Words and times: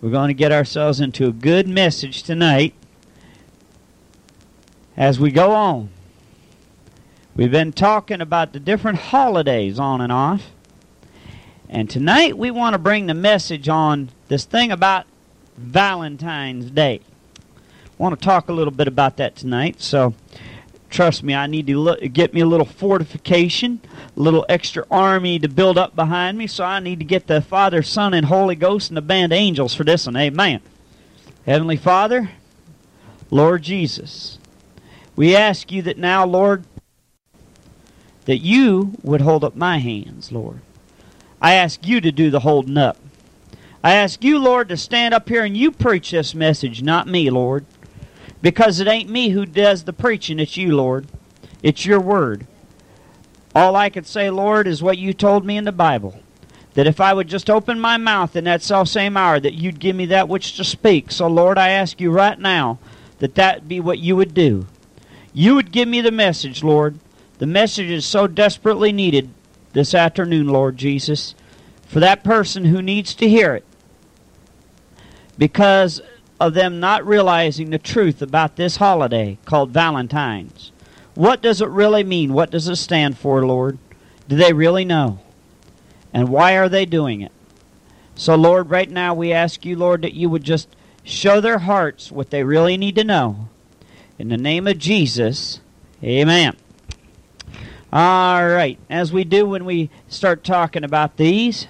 We're 0.00 0.10
going 0.10 0.28
to 0.28 0.34
get 0.34 0.52
ourselves 0.52 1.00
into 1.00 1.26
a 1.26 1.32
good 1.32 1.66
message 1.66 2.22
tonight 2.22 2.74
as 4.96 5.18
we 5.18 5.30
go 5.30 5.52
on. 5.52 5.90
We've 7.34 7.50
been 7.50 7.72
talking 7.72 8.20
about 8.20 8.52
the 8.52 8.60
different 8.60 8.98
holidays 8.98 9.78
on 9.78 10.00
and 10.00 10.12
off. 10.12 10.50
And 11.68 11.88
tonight 11.88 12.36
we 12.36 12.50
want 12.50 12.74
to 12.74 12.78
bring 12.78 13.06
the 13.06 13.14
message 13.14 13.68
on 13.68 14.10
this 14.28 14.44
thing 14.44 14.70
about 14.70 15.06
Valentine's 15.56 16.70
Day. 16.70 17.00
I 17.46 18.02
want 18.02 18.18
to 18.18 18.24
talk 18.24 18.48
a 18.48 18.52
little 18.52 18.72
bit 18.72 18.88
about 18.88 19.16
that 19.16 19.36
tonight. 19.36 19.80
So 19.80 20.14
trust 20.94 21.24
me, 21.24 21.34
I 21.34 21.46
need 21.46 21.66
to 21.66 21.78
look, 21.78 22.00
get 22.12 22.32
me 22.32 22.40
a 22.40 22.46
little 22.46 22.64
fortification, 22.66 23.80
a 24.16 24.20
little 24.20 24.46
extra 24.48 24.86
army 24.90 25.38
to 25.40 25.48
build 25.48 25.76
up 25.76 25.96
behind 25.96 26.38
me. 26.38 26.46
So 26.46 26.64
I 26.64 26.78
need 26.78 27.00
to 27.00 27.04
get 27.04 27.26
the 27.26 27.42
Father, 27.42 27.82
Son, 27.82 28.14
and 28.14 28.26
Holy 28.26 28.54
Ghost 28.54 28.90
and 28.90 28.96
the 28.96 29.02
band 29.02 29.32
of 29.32 29.36
angels 29.36 29.74
for 29.74 29.84
this 29.84 30.06
one. 30.06 30.16
Amen. 30.16 30.60
Heavenly 31.44 31.76
Father, 31.76 32.30
Lord 33.30 33.62
Jesus, 33.62 34.38
we 35.16 35.34
ask 35.34 35.72
you 35.72 35.82
that 35.82 35.98
now, 35.98 36.24
Lord, 36.24 36.64
that 38.26 38.38
you 38.38 38.92
would 39.02 39.20
hold 39.20 39.44
up 39.44 39.56
my 39.56 39.78
hands, 39.78 40.32
Lord. 40.32 40.60
I 41.42 41.54
ask 41.54 41.86
you 41.86 42.00
to 42.00 42.12
do 42.12 42.30
the 42.30 42.40
holding 42.40 42.78
up. 42.78 42.96
I 43.82 43.94
ask 43.94 44.24
you, 44.24 44.38
Lord, 44.38 44.68
to 44.70 44.76
stand 44.78 45.12
up 45.12 45.28
here 45.28 45.44
and 45.44 45.56
you 45.56 45.70
preach 45.70 46.12
this 46.12 46.34
message, 46.34 46.82
not 46.82 47.06
me, 47.06 47.28
Lord. 47.28 47.66
Because 48.44 48.78
it 48.78 48.86
ain't 48.86 49.08
me 49.08 49.30
who 49.30 49.46
does 49.46 49.84
the 49.84 49.94
preaching, 49.94 50.38
it's 50.38 50.58
you, 50.58 50.76
Lord. 50.76 51.06
It's 51.62 51.86
your 51.86 51.98
word. 51.98 52.46
All 53.54 53.74
I 53.74 53.88
could 53.88 54.06
say, 54.06 54.28
Lord, 54.28 54.66
is 54.66 54.82
what 54.82 54.98
you 54.98 55.14
told 55.14 55.46
me 55.46 55.56
in 55.56 55.64
the 55.64 55.72
Bible. 55.72 56.20
That 56.74 56.86
if 56.86 57.00
I 57.00 57.14
would 57.14 57.26
just 57.26 57.48
open 57.48 57.80
my 57.80 57.96
mouth 57.96 58.36
in 58.36 58.44
that 58.44 58.60
self 58.60 58.88
same 58.88 59.16
hour, 59.16 59.40
that 59.40 59.54
you'd 59.54 59.80
give 59.80 59.96
me 59.96 60.04
that 60.06 60.28
which 60.28 60.58
to 60.58 60.64
speak. 60.64 61.10
So, 61.10 61.26
Lord, 61.26 61.56
I 61.56 61.70
ask 61.70 62.02
you 62.02 62.10
right 62.10 62.38
now 62.38 62.78
that 63.18 63.34
that 63.36 63.66
be 63.66 63.80
what 63.80 63.98
you 63.98 64.14
would 64.14 64.34
do. 64.34 64.66
You 65.32 65.54
would 65.54 65.72
give 65.72 65.88
me 65.88 66.02
the 66.02 66.10
message, 66.10 66.62
Lord. 66.62 66.98
The 67.38 67.46
message 67.46 67.88
is 67.88 68.04
so 68.04 68.26
desperately 68.26 68.92
needed 68.92 69.30
this 69.72 69.94
afternoon, 69.94 70.48
Lord 70.48 70.76
Jesus, 70.76 71.34
for 71.86 71.98
that 72.00 72.22
person 72.22 72.66
who 72.66 72.82
needs 72.82 73.14
to 73.14 73.26
hear 73.26 73.54
it. 73.54 73.64
Because 75.38 76.02
of 76.40 76.54
them 76.54 76.80
not 76.80 77.06
realizing 77.06 77.70
the 77.70 77.78
truth 77.78 78.20
about 78.20 78.56
this 78.56 78.76
holiday 78.76 79.38
called 79.44 79.70
Valentine's. 79.70 80.72
What 81.14 81.42
does 81.42 81.60
it 81.60 81.68
really 81.68 82.02
mean? 82.02 82.32
What 82.32 82.50
does 82.50 82.68
it 82.68 82.76
stand 82.76 83.16
for, 83.16 83.46
Lord? 83.46 83.78
Do 84.28 84.36
they 84.36 84.52
really 84.52 84.84
know? 84.84 85.20
And 86.12 86.28
why 86.28 86.56
are 86.56 86.68
they 86.68 86.86
doing 86.86 87.20
it? 87.20 87.32
So, 88.16 88.34
Lord, 88.34 88.70
right 88.70 88.90
now 88.90 89.14
we 89.14 89.32
ask 89.32 89.64
you, 89.64 89.76
Lord, 89.76 90.02
that 90.02 90.14
you 90.14 90.28
would 90.28 90.44
just 90.44 90.68
show 91.02 91.40
their 91.40 91.58
hearts 91.58 92.10
what 92.10 92.30
they 92.30 92.44
really 92.44 92.76
need 92.76 92.94
to 92.96 93.04
know. 93.04 93.48
In 94.18 94.28
the 94.28 94.36
name 94.36 94.66
of 94.66 94.78
Jesus, 94.78 95.60
amen. 96.02 96.56
All 97.92 98.48
right, 98.48 98.78
as 98.90 99.12
we 99.12 99.24
do 99.24 99.46
when 99.46 99.64
we 99.64 99.90
start 100.08 100.42
talking 100.42 100.82
about 100.84 101.16
these, 101.16 101.68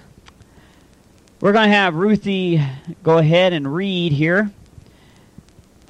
we're 1.44 1.52
going 1.52 1.68
to 1.68 1.76
have 1.76 1.94
Ruthie 1.94 2.58
go 3.02 3.18
ahead 3.18 3.52
and 3.52 3.74
read 3.74 4.12
here 4.12 4.50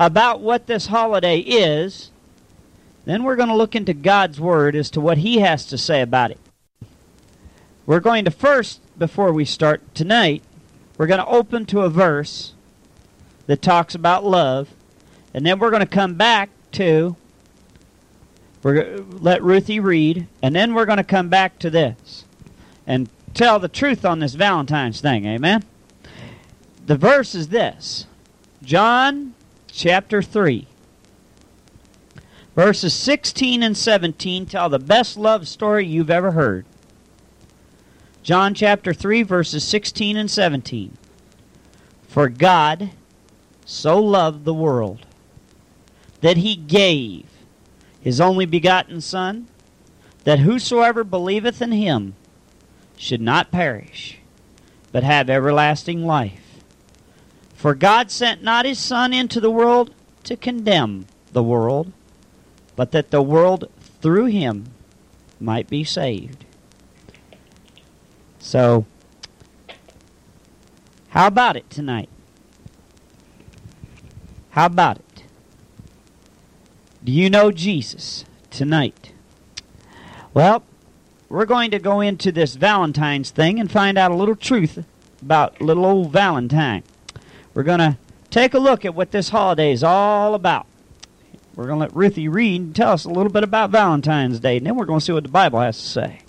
about 0.01 0.41
what 0.41 0.67
this 0.67 0.89
holiday 0.89 1.39
is. 1.39 2.11
Then 3.05 3.23
we're 3.23 3.37
going 3.37 3.51
to 3.51 3.55
look 3.55 3.77
into 3.77 3.95
God's 3.95 4.41
Word 4.41 4.75
as 4.75 4.91
to 4.91 5.01
what 5.01 5.19
He 5.19 5.39
has 5.39 5.65
to 5.67 5.79
say 5.79 6.01
about 6.01 6.33
it. 6.33 6.41
We're 7.87 8.01
going 8.01 8.25
to 8.25 8.33
first, 8.33 8.81
before 8.99 9.33
we 9.33 9.45
start 9.45 9.95
tonight, 9.95 10.43
we're 10.99 11.07
going 11.07 11.21
to 11.21 11.27
open 11.27 11.67
to 11.67 11.83
a 11.83 11.89
verse 11.89 12.55
that 13.47 13.63
talks 13.63 13.95
about 13.95 14.25
love. 14.25 14.71
And 15.33 15.47
then 15.47 15.61
we're 15.61 15.71
going 15.71 15.83
to 15.83 15.87
come 15.87 16.15
back 16.15 16.51
to, 16.73 17.15
we're 18.65 19.05
let 19.09 19.41
Ruthie 19.41 19.79
read, 19.79 20.27
and 20.43 20.53
then 20.57 20.75
we're 20.75 20.85
going 20.85 20.99
to 20.99 21.05
come 21.05 21.29
back 21.29 21.61
to 21.61 21.71
this 21.71 22.25
and 22.89 23.09
tell 23.35 23.59
the 23.59 23.69
truth 23.69 24.05
on 24.05 24.21
this 24.21 24.35
Valentine's 24.35 25.01
thing. 25.01 25.27
Amen? 25.27 25.65
The 26.87 26.97
verse 26.97 27.35
is 27.35 27.49
this 27.49 28.07
John 28.63 29.35
chapter 29.67 30.23
3. 30.23 30.67
Verses 32.55 32.95
16 32.95 33.65
and 33.65 33.77
17 33.77 34.47
tell 34.47 34.69
the 34.69 34.79
best 34.79 35.17
love 35.17 35.49
story 35.49 35.85
you've 35.85 36.11
ever 36.11 36.31
heard. 36.31 36.65
John 38.23 38.55
chapter 38.55 38.95
3, 38.95 39.23
verses 39.25 39.65
16 39.65 40.17
and 40.17 40.31
17. 40.31 40.97
For 42.09 42.29
God 42.29 42.91
so 43.67 43.99
loved 44.01 44.45
the 44.45 44.55
world 44.55 45.05
that 46.21 46.39
he 46.39 46.55
gave 46.55 47.27
his 48.01 48.21
only 48.21 48.47
begotten 48.47 49.01
Son, 49.01 49.49
that 50.25 50.39
whosoever 50.39 51.05
believeth 51.05 51.61
in 51.61 51.73
him 51.73 52.15
should 52.97 53.21
not 53.21 53.51
perish, 53.51 54.19
but 54.93 55.03
have 55.03 55.29
everlasting 55.29 56.05
life. 56.05 56.61
For 57.55 57.75
God 57.75 58.11
sent 58.11 58.43
not 58.43 58.67
his 58.67 58.79
Son 58.79 59.13
into 59.13 59.41
the 59.41 59.51
world 59.51 59.95
to 60.25 60.37
condemn 60.37 61.07
the 61.33 61.43
world, 61.43 61.93
but 62.77 62.93
that 62.93 63.11
the 63.11 63.23
world 63.23 63.71
through 64.01 64.27
him 64.27 64.67
might 65.41 65.69
be 65.69 65.85
saved. 65.85 66.45
So, 68.39 68.85
how 71.09 71.27
about 71.27 71.57
it 71.57 71.71
tonight? 71.71 72.09
How 74.51 74.67
about 74.67 74.99
it? 74.99 75.25
Do 77.03 77.13
you 77.13 77.29
know 77.29 77.51
Jesus 77.51 78.25
tonight? 78.51 79.13
Well, 80.33 80.63
we're 81.29 81.47
going 81.47 81.71
to 81.71 81.79
go 81.79 82.01
into 82.01 82.31
this 82.31 82.55
Valentine's 82.55 83.31
thing 83.31 83.59
and 83.59 83.71
find 83.71 83.99
out 83.99 84.11
a 84.11 84.15
little 84.15 84.37
truth 84.37 84.85
about 85.23 85.61
little 85.61 85.87
old 85.87 86.11
Valentine. 86.13 86.83
We're 87.55 87.63
going 87.63 87.79
to 87.79 87.97
take 88.31 88.55
a 88.55 88.59
look 88.59 88.85
at 88.85 88.95
what 88.95 89.11
this 89.11 89.31
holiday 89.31 89.73
is 89.73 89.83
all 89.83 90.35
about. 90.35 90.67
We're 91.55 91.67
going 91.67 91.79
to 91.79 91.87
let 91.87 91.97
Ruthie 91.97 92.29
read 92.29 92.61
and 92.61 92.77
tell 92.77 92.93
us 92.93 93.05
a 93.05 93.11
little 93.11 93.31
bit 93.31 93.45
about 93.45 93.71
Valentine's 93.71 94.41
Day, 94.41 94.57
and 94.57 94.67
then 94.67 94.77
we're 94.77 94.87
going 94.87 94.99
to 94.99 95.05
see 95.05 95.13
what 95.13 95.23
the 95.23 95.29
Bible 95.29 95.61
has 95.61 95.79
to 95.79 95.87
say. 95.87 96.21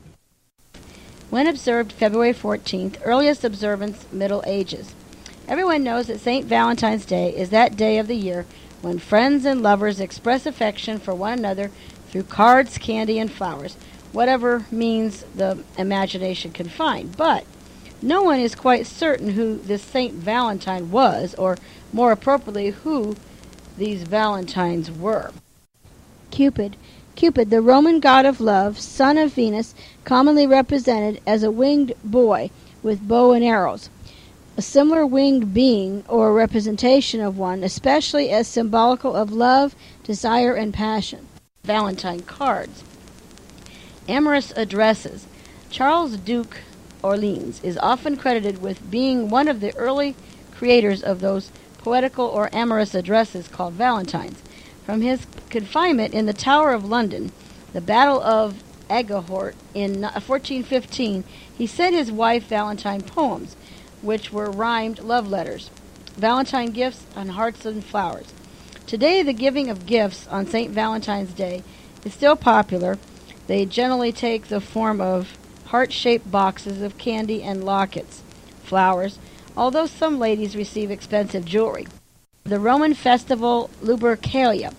When 1.31 1.47
observed 1.47 1.91
February 1.91 2.33
14th, 2.33 2.97
earliest 3.03 3.43
observance 3.43 4.05
Middle 4.11 4.43
Ages. 4.45 4.93
Everyone 5.47 5.83
knows 5.83 6.07
that 6.07 6.19
St. 6.19 6.45
Valentine's 6.45 7.05
Day 7.05 7.35
is 7.35 7.49
that 7.49 7.75
day 7.75 7.97
of 7.97 8.07
the 8.07 8.15
year 8.15 8.45
when 8.81 8.99
friends 8.99 9.45
and 9.45 9.63
lovers 9.63 9.99
express 9.99 10.45
affection 10.45 10.99
for 10.99 11.13
one 11.15 11.33
another 11.39 11.71
through 12.09 12.23
cards, 12.23 12.77
candy, 12.77 13.17
and 13.17 13.31
flowers, 13.31 13.75
whatever 14.15 14.65
means 14.71 15.25
the 15.35 15.61
imagination 15.77 16.51
can 16.51 16.69
find. 16.69 17.15
But 17.17 17.45
no 18.01 18.23
one 18.23 18.39
is 18.39 18.55
quite 18.55 18.87
certain 18.87 19.31
who 19.31 19.57
this 19.57 19.83
Saint 19.83 20.13
Valentine 20.13 20.89
was, 20.89 21.35
or 21.35 21.57
more 21.91 22.13
appropriately, 22.13 22.69
who 22.69 23.17
these 23.77 24.03
Valentines 24.03 24.89
were. 24.89 25.31
Cupid. 26.31 26.77
Cupid, 27.15 27.49
the 27.49 27.61
Roman 27.61 27.99
god 27.99 28.25
of 28.25 28.39
love, 28.39 28.79
son 28.79 29.17
of 29.17 29.33
Venus, 29.33 29.75
commonly 30.05 30.47
represented 30.47 31.21
as 31.27 31.43
a 31.43 31.51
winged 31.51 31.93
boy 32.03 32.49
with 32.81 33.05
bow 33.07 33.33
and 33.33 33.43
arrows. 33.43 33.89
A 34.57 34.61
similar 34.61 35.05
winged 35.05 35.53
being, 35.53 36.05
or 36.07 36.33
representation 36.33 37.19
of 37.19 37.37
one, 37.37 37.63
especially 37.63 38.29
as 38.29 38.47
symbolical 38.47 39.13
of 39.13 39.33
love, 39.33 39.75
desire, 40.03 40.53
and 40.53 40.73
passion. 40.73 41.27
Valentine 41.65 42.21
cards. 42.21 42.83
Amorous 44.07 44.51
addresses. 44.55 45.25
Charles 45.69 46.17
Duke 46.17 46.57
Orleans 47.01 47.63
is 47.63 47.77
often 47.77 48.17
credited 48.17 48.61
with 48.61 48.89
being 48.91 49.29
one 49.29 49.47
of 49.47 49.61
the 49.61 49.75
early 49.75 50.15
creators 50.55 51.01
of 51.01 51.21
those 51.21 51.51
poetical 51.79 52.25
or 52.25 52.49
amorous 52.53 52.93
addresses 52.93 53.47
called 53.47 53.73
Valentines. 53.73 54.41
From 54.85 55.01
his 55.01 55.25
confinement 55.49 56.13
in 56.13 56.25
the 56.27 56.33
Tower 56.33 56.71
of 56.73 56.85
London, 56.85 57.31
the 57.73 57.81
Battle 57.81 58.21
of 58.21 58.63
Agincourt 58.89 59.55
in 59.73 60.03
uh, 60.03 60.21
1415, 60.21 61.23
he 61.57 61.65
sent 61.65 61.95
his 61.95 62.11
wife 62.11 62.47
Valentine 62.47 63.01
poems, 63.01 63.55
which 64.01 64.31
were 64.31 64.51
rhymed 64.51 64.99
love 64.99 65.27
letters, 65.27 65.71
Valentine 66.15 66.71
gifts, 66.71 67.05
and 67.15 67.31
hearts 67.31 67.65
and 67.65 67.83
flowers. 67.83 68.33
Today, 68.85 69.23
the 69.23 69.33
giving 69.33 69.69
of 69.69 69.87
gifts 69.87 70.27
on 70.27 70.45
St. 70.45 70.71
Valentine's 70.71 71.33
Day 71.33 71.63
is 72.05 72.13
still 72.13 72.35
popular. 72.35 72.97
They 73.47 73.65
generally 73.65 74.11
take 74.11 74.47
the 74.47 74.61
form 74.61 74.99
of 74.99 75.37
heart 75.65 75.91
shaped 75.91 76.31
boxes 76.31 76.81
of 76.81 76.97
candy 76.97 77.43
and 77.43 77.63
lockets, 77.63 78.21
flowers, 78.63 79.19
although 79.55 79.85
some 79.85 80.19
ladies 80.19 80.55
receive 80.55 80.91
expensive 80.91 81.45
jewelry. 81.45 81.87
The 82.43 82.59
Roman 82.59 82.93
festival 82.93 83.69
Lupercalia. 83.81 84.73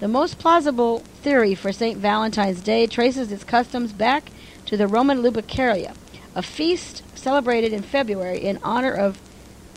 The 0.00 0.08
most 0.08 0.38
plausible 0.38 0.98
theory 1.22 1.54
for 1.54 1.72
St. 1.72 1.98
Valentine's 1.98 2.60
Day 2.60 2.86
traces 2.86 3.32
its 3.32 3.44
customs 3.44 3.92
back 3.92 4.30
to 4.66 4.76
the 4.76 4.86
Roman 4.86 5.22
Lupercalia, 5.22 5.94
a 6.34 6.42
feast 6.42 7.02
celebrated 7.16 7.72
in 7.72 7.82
February 7.82 8.38
in 8.38 8.58
honor 8.62 8.92
of 8.92 9.18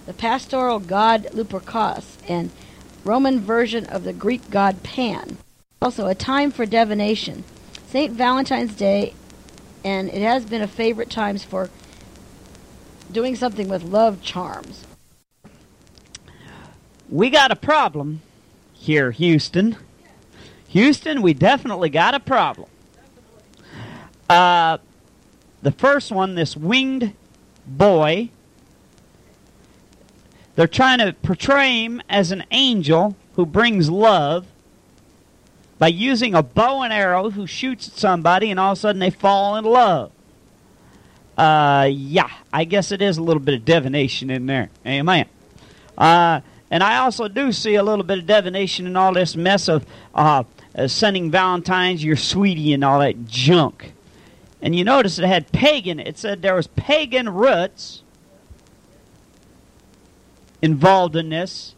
the 0.05 0.13
pastoral 0.13 0.79
god 0.79 1.27
Lupercus, 1.33 2.17
and 2.27 2.51
Roman 3.03 3.39
version 3.39 3.85
of 3.85 4.03
the 4.03 4.13
Greek 4.13 4.49
god 4.49 4.83
Pan. 4.83 5.37
Also, 5.81 6.07
a 6.07 6.15
time 6.15 6.51
for 6.51 6.65
divination. 6.65 7.43
St. 7.87 8.11
Valentine's 8.11 8.75
Day, 8.75 9.13
and 9.83 10.09
it 10.09 10.21
has 10.21 10.45
been 10.45 10.61
a 10.61 10.67
favorite 10.67 11.09
times 11.09 11.43
for 11.43 11.69
doing 13.11 13.35
something 13.35 13.69
with 13.69 13.83
love 13.83 14.21
charms. 14.21 14.85
We 17.09 17.29
got 17.29 17.51
a 17.51 17.55
problem 17.55 18.21
here, 18.73 19.11
Houston. 19.11 19.77
Houston, 20.67 21.21
we 21.21 21.33
definitely 21.33 21.89
got 21.89 22.13
a 22.13 22.19
problem. 22.19 22.69
Uh, 24.29 24.79
the 25.61 25.71
first 25.71 26.11
one, 26.11 26.35
this 26.35 26.57
winged 26.57 27.13
boy, 27.65 28.29
they're 30.55 30.67
trying 30.67 30.99
to 30.99 31.13
portray 31.13 31.83
him 31.85 32.01
as 32.09 32.31
an 32.31 32.43
angel 32.51 33.15
who 33.35 33.45
brings 33.45 33.89
love 33.89 34.45
by 35.79 35.87
using 35.87 36.33
a 36.33 36.43
bow 36.43 36.81
and 36.81 36.91
arrow 36.91 37.29
who 37.29 37.45
shoots 37.45 37.87
at 37.87 37.93
somebody 37.95 38.49
and 38.49 38.59
all 38.59 38.71
of 38.71 38.77
a 38.77 38.81
sudden 38.81 38.99
they 38.99 39.09
fall 39.09 39.55
in 39.57 39.65
love. 39.65 40.11
Uh, 41.37 41.87
yeah, 41.91 42.31
I 42.51 42.63
guess 42.63 42.91
it 42.91 43.01
is 43.01 43.17
a 43.17 43.23
little 43.23 43.41
bit 43.41 43.53
of 43.53 43.65
divination 43.65 44.29
in 44.29 44.47
there. 44.47 44.69
Amen. 44.85 45.27
Uh, 45.97 46.41
and 46.71 46.83
I 46.83 46.97
also 46.97 47.27
do 47.27 47.51
see 47.51 47.75
a 47.75 47.83
little 47.83 48.03
bit 48.03 48.19
of 48.19 48.25
divination 48.25 48.87
in 48.87 48.95
all 48.95 49.13
this 49.13 49.35
mess 49.35 49.69
of 49.69 49.85
uh, 50.15 50.43
sending 50.87 51.31
Valentine's 51.31 52.03
your 52.03 52.15
sweetie 52.15 52.73
and 52.73 52.83
all 52.83 52.99
that 52.99 53.25
junk. 53.27 53.93
And 54.61 54.75
you 54.75 54.83
notice 54.83 55.19
it 55.19 55.25
had 55.25 55.51
pagan. 55.51 55.99
It 55.99 56.17
said 56.17 56.41
there 56.41 56.55
was 56.55 56.67
pagan 56.67 57.29
roots 57.29 58.01
involved 60.61 61.15
in 61.15 61.29
this, 61.29 61.75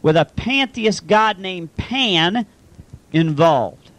with 0.00 0.16
a 0.16 0.24
pantheist 0.24 1.08
god 1.08 1.38
named 1.38 1.76
Pan 1.76 2.46
involved. 3.12 3.90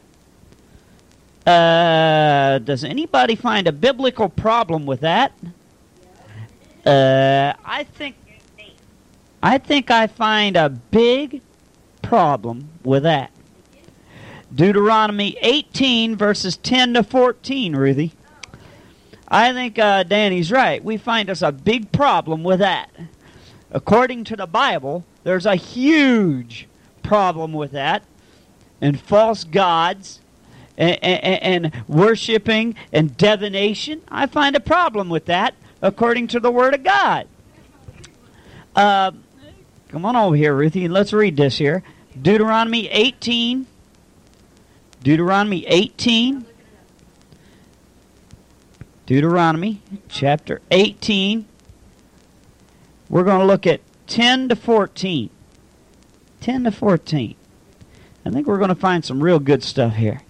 Uh, 1.46 2.60
does 2.60 2.84
anybody 2.84 3.36
find 3.36 3.68
a 3.68 3.72
biblical 3.72 4.30
problem 4.30 4.86
with 4.86 5.02
that? 5.02 5.34
Uh, 6.86 7.54
I 7.66 7.84
think 7.84 8.16
I 9.42 9.58
think 9.58 9.92
I 9.92 10.08
find 10.08 10.56
a 10.56 10.70
big 10.70 11.42
problem 12.02 12.70
with 12.84 13.04
that. 13.04 13.32
Deuteronomy 14.56 15.38
18 15.42 16.16
verses 16.16 16.56
10 16.58 16.94
to 16.94 17.04
14, 17.04 17.76
Ruthie. 17.76 18.14
I 19.28 19.52
think 19.52 19.80
uh, 19.80 20.04
Danny's 20.04 20.52
right. 20.52 20.84
We 20.84 20.96
find 20.96 21.30
us 21.30 21.42
a 21.42 21.52
big 21.52 21.92
problem 21.92 22.44
with 22.44 22.60
that. 22.60 22.90
According 23.72 24.26
to 24.26 24.36
the 24.36 24.46
Bible, 24.46 25.04
there's 25.24 25.46
a 25.46 25.56
huge 25.56 26.68
problem 27.02 27.52
with 27.52 27.72
that 27.72 28.04
and 28.84 29.00
false 29.00 29.46
gods 29.46 30.20
and, 30.78 31.02
and, 31.02 31.64
and, 31.66 31.84
worshiping 31.88 32.76
and 32.92 33.16
divination. 33.16 34.02
I 34.10 34.26
find 34.28 34.58
a 34.58 34.60
problem 34.60 35.08
with 35.08 35.26
that 35.26 35.56
according 35.82 36.28
to 36.28 36.40
the 36.42 36.52
Word 36.52 36.74
of 36.74 36.84
God. 36.84 37.28
Uh, 38.76 39.12
come 39.88 40.06
on 40.06 40.18
over 40.18 40.36
here, 40.36 40.54
Ruthie, 40.54 40.84
and 40.84 40.94
let's 40.94 41.14
read 41.14 41.38
this 41.38 41.60
here. 41.60 41.82
Deuteronomy 42.22 42.90
18. 42.90 43.68
Deuteronomy 45.02 45.66
18. 45.66 46.46
Deuteronomy 49.06 49.82
chapter 50.10 50.62
18. 50.72 51.46
We're 53.08 53.24
going 53.24 53.40
to 53.40 53.46
look 53.46 53.66
at 53.66 53.80
10 54.08 54.50
to 54.50 54.58
14. 54.58 55.30
10 56.42 56.64
to 56.66 56.72
14. 56.72 57.36
I 58.26 58.30
think 58.30 58.48
we're 58.48 58.58
going 58.58 58.70
to 58.70 58.76
find 58.76 59.04
some 59.04 59.22
real 59.22 59.40
good 59.40 59.64
stuff 59.64 59.96
here. 59.96 60.22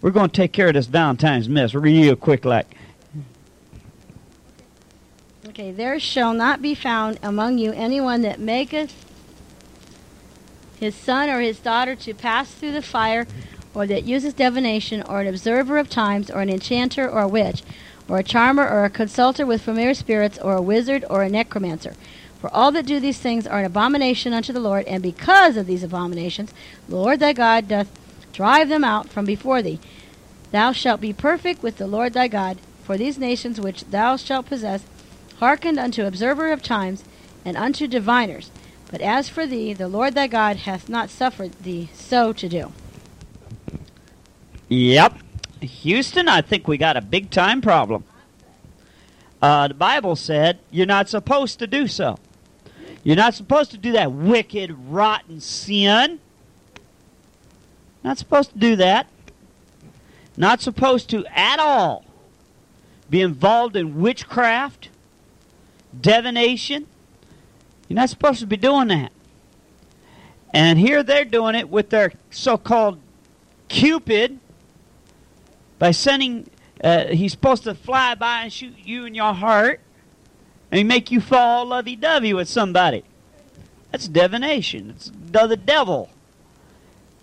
We're 0.00 0.10
going 0.10 0.30
to 0.30 0.36
take 0.36 0.52
care 0.52 0.68
of 0.68 0.74
this 0.74 0.86
Valentine's 0.86 1.48
mess. 1.48 1.74
A 1.74 2.16
quick 2.16 2.44
like. 2.44 2.74
Okay, 5.48 5.70
there 5.72 5.98
shall 5.98 6.34
not 6.34 6.62
be 6.62 6.74
found 6.74 7.18
among 7.22 7.58
you 7.58 7.72
anyone 7.72 8.22
that 8.22 8.38
maketh 8.38 8.94
his 10.78 10.94
son 10.94 11.28
or 11.28 11.40
his 11.40 11.58
daughter 11.58 11.96
to 11.96 12.14
pass 12.14 12.52
through 12.52 12.72
the 12.72 12.82
fire, 12.82 13.26
or 13.74 13.86
that 13.86 14.04
uses 14.04 14.34
divination, 14.34 15.02
or 15.02 15.20
an 15.20 15.26
observer 15.26 15.78
of 15.78 15.90
times, 15.90 16.30
or 16.30 16.40
an 16.40 16.48
enchanter, 16.48 17.08
or 17.08 17.22
a 17.22 17.28
witch, 17.28 17.62
or 18.08 18.18
a 18.18 18.22
charmer, 18.22 18.68
or 18.68 18.84
a 18.84 18.90
consulter 18.90 19.44
with 19.44 19.62
familiar 19.62 19.94
spirits, 19.94 20.38
or 20.38 20.54
a 20.54 20.62
wizard, 20.62 21.04
or 21.10 21.22
a 21.22 21.28
necromancer. 21.28 21.94
For 22.40 22.54
all 22.54 22.70
that 22.72 22.86
do 22.86 23.00
these 23.00 23.18
things 23.18 23.46
are 23.46 23.58
an 23.58 23.64
abomination 23.64 24.32
unto 24.32 24.52
the 24.52 24.60
Lord, 24.60 24.86
and 24.86 25.02
because 25.02 25.56
of 25.56 25.66
these 25.66 25.82
abominations, 25.82 26.54
the 26.88 26.96
Lord 26.96 27.18
thy 27.18 27.32
God 27.32 27.68
doth 27.68 27.88
drive 28.32 28.68
them 28.68 28.84
out 28.84 29.08
from 29.08 29.24
before 29.24 29.60
thee. 29.60 29.80
Thou 30.52 30.72
shalt 30.72 31.00
be 31.00 31.12
perfect 31.12 31.62
with 31.62 31.78
the 31.78 31.86
Lord 31.86 32.12
thy 32.12 32.28
God, 32.28 32.58
for 32.84 32.96
these 32.96 33.18
nations 33.18 33.60
which 33.60 33.84
thou 33.86 34.16
shalt 34.16 34.46
possess 34.46 34.84
hearkened 35.38 35.78
unto 35.78 36.04
observer 36.04 36.52
of 36.52 36.62
times 36.62 37.04
and 37.44 37.56
unto 37.56 37.86
diviners. 37.86 38.50
But 38.90 39.00
as 39.00 39.28
for 39.28 39.46
thee, 39.46 39.72
the 39.72 39.88
Lord 39.88 40.14
thy 40.14 40.26
God 40.26 40.58
hath 40.58 40.88
not 40.88 41.10
suffered 41.10 41.52
thee 41.62 41.90
so 41.92 42.32
to 42.32 42.48
do. 42.48 42.72
Yep. 44.68 45.18
Houston, 45.60 46.28
I 46.28 46.40
think 46.40 46.68
we 46.68 46.78
got 46.78 46.96
a 46.96 47.00
big 47.00 47.30
time 47.30 47.60
problem. 47.60 48.04
Uh, 49.42 49.68
the 49.68 49.74
Bible 49.74 50.16
said 50.16 50.58
you're 50.70 50.86
not 50.86 51.08
supposed 51.08 51.58
to 51.58 51.66
do 51.66 51.86
so. 51.86 52.16
You're 53.04 53.16
not 53.16 53.34
supposed 53.34 53.70
to 53.70 53.78
do 53.78 53.92
that 53.92 54.12
wicked, 54.12 54.70
rotten 54.88 55.40
sin. 55.40 56.20
Not 58.02 58.18
supposed 58.18 58.52
to 58.52 58.58
do 58.58 58.76
that. 58.76 59.06
Not 60.36 60.60
supposed 60.60 61.10
to 61.10 61.24
at 61.26 61.58
all 61.58 62.04
be 63.10 63.20
involved 63.22 63.76
in 63.76 64.00
witchcraft, 64.00 64.90
divination. 65.98 66.86
You're 67.88 67.96
not 67.96 68.10
supposed 68.10 68.40
to 68.40 68.46
be 68.46 68.56
doing 68.56 68.88
that. 68.88 69.12
And 70.52 70.78
here 70.78 71.02
they're 71.02 71.24
doing 71.24 71.54
it 71.54 71.68
with 71.68 71.90
their 71.90 72.12
so 72.30 72.56
called 72.56 73.00
Cupid 73.68 74.38
by 75.78 75.90
sending, 75.90 76.48
uh, 76.82 77.06
he's 77.06 77.32
supposed 77.32 77.64
to 77.64 77.74
fly 77.74 78.14
by 78.14 78.42
and 78.42 78.52
shoot 78.52 78.74
you 78.82 79.04
in 79.04 79.14
your 79.14 79.34
heart 79.34 79.80
and 80.70 80.78
he 80.78 80.84
make 80.84 81.10
you 81.10 81.20
fall 81.20 81.66
lovey 81.66 81.96
dovey 81.96 82.34
with 82.34 82.48
somebody. 82.48 83.04
That's 83.90 84.08
divination. 84.08 84.90
It's 84.90 85.10
the 85.30 85.56
devil. 85.56 86.10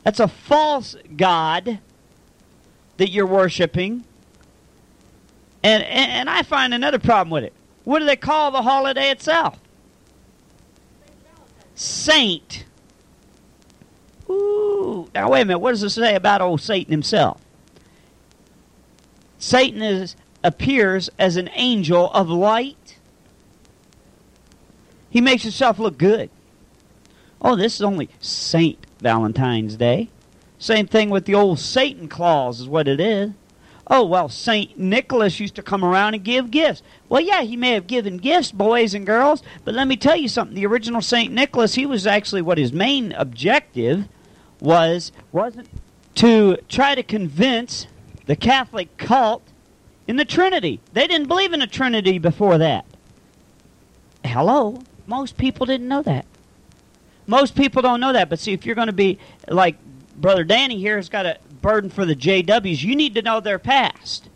That's 0.03 0.19
a 0.19 0.27
false 0.27 0.95
God 1.15 1.79
that 2.97 3.09
you're 3.09 3.25
worshiping. 3.25 4.03
And, 5.63 5.83
and, 5.83 6.11
and 6.11 6.29
I 6.29 6.43
find 6.43 6.73
another 6.73 6.99
problem 6.99 7.31
with 7.31 7.43
it. 7.43 7.53
What 7.83 7.99
do 7.99 8.05
they 8.05 8.15
call 8.15 8.51
the 8.51 8.61
holiday 8.61 9.09
itself? 9.09 9.59
Saint. 11.75 12.65
Ooh. 14.29 15.09
Now, 15.13 15.31
wait 15.31 15.41
a 15.41 15.45
minute. 15.45 15.59
What 15.59 15.71
does 15.71 15.83
it 15.83 15.89
say 15.89 16.15
about 16.15 16.41
old 16.41 16.61
Satan 16.61 16.91
himself? 16.91 17.41
Satan 19.39 19.81
is, 19.81 20.15
appears 20.43 21.09
as 21.19 21.35
an 21.35 21.49
angel 21.53 22.11
of 22.11 22.29
light. 22.29 22.84
He 25.15 25.21
makes 25.21 25.43
himself 25.43 25.79
look 25.79 25.97
good. 25.97 26.29
Oh, 27.41 27.55
this 27.55 27.75
is 27.75 27.81
only 27.81 28.09
Saint 28.19 28.85
Valentine's 28.99 29.77
Day. 29.77 30.09
Same 30.59 30.87
thing 30.87 31.09
with 31.09 31.23
the 31.23 31.35
old 31.35 31.57
Satan 31.57 32.09
Claus, 32.09 32.59
is 32.59 32.67
what 32.67 32.89
it 32.89 32.99
is. 32.99 33.31
Oh, 33.87 34.03
well, 34.03 34.27
St. 34.27 34.77
Nicholas 34.77 35.39
used 35.39 35.55
to 35.55 35.63
come 35.63 35.85
around 35.85 36.15
and 36.15 36.23
give 36.25 36.51
gifts. 36.51 36.83
Well, 37.07 37.21
yeah, 37.21 37.43
he 37.43 37.55
may 37.55 37.71
have 37.71 37.87
given 37.87 38.17
gifts, 38.17 38.51
boys 38.51 38.93
and 38.93 39.05
girls, 39.05 39.41
but 39.63 39.73
let 39.73 39.87
me 39.87 39.95
tell 39.95 40.17
you 40.17 40.27
something. 40.27 40.53
The 40.53 40.65
original 40.65 41.01
St. 41.01 41.31
Nicholas, 41.31 41.75
he 41.75 41.85
was 41.85 42.05
actually 42.05 42.41
what 42.41 42.57
his 42.57 42.73
main 42.73 43.13
objective 43.13 44.09
was, 44.59 45.13
wasn't 45.31 45.69
to 46.15 46.57
try 46.67 46.93
to 46.93 47.03
convince 47.03 47.87
the 48.25 48.35
Catholic 48.35 48.97
cult 48.97 49.43
in 50.09 50.17
the 50.17 50.25
Trinity. 50.25 50.81
They 50.91 51.07
didn't 51.07 51.29
believe 51.29 51.53
in 51.53 51.61
a 51.61 51.67
Trinity 51.67 52.17
before 52.19 52.57
that. 52.57 52.83
Hello? 54.25 54.81
Most 55.07 55.37
people 55.37 55.65
didn't 55.65 55.87
know 55.87 56.01
that. 56.01 56.25
Most 57.27 57.55
people 57.55 57.81
don't 57.81 57.99
know 57.99 58.13
that, 58.13 58.29
but 58.29 58.39
see, 58.39 58.53
if 58.53 58.65
you're 58.65 58.75
going 58.75 58.87
to 58.87 58.93
be 58.93 59.17
like 59.47 59.75
Brother 60.15 60.43
Danny 60.43 60.77
here 60.77 60.97
has 60.97 61.09
got 61.09 61.25
a 61.25 61.39
burden 61.61 61.89
for 61.89 62.05
the 62.05 62.15
JWs, 62.15 62.83
you 62.83 62.95
need 62.95 63.15
to 63.15 63.21
know 63.21 63.39
their 63.39 63.59
past. 63.59 64.29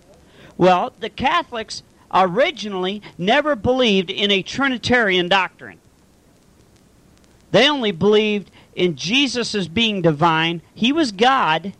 Well, 0.57 0.93
the 0.99 1.09
Catholics 1.09 1.83
originally 2.11 3.01
never 3.17 3.55
believed 3.55 4.09
in 4.09 4.31
a 4.31 4.41
Trinitarian 4.41 5.29
doctrine. 5.29 5.79
They 7.51 7.69
only 7.69 7.91
believed 7.91 8.51
in 8.75 8.95
Jesus 8.95 9.55
as 9.55 9.67
being 9.67 10.01
divine. 10.01 10.61
He 10.73 10.91
was 10.91 11.11
God, 11.11 11.73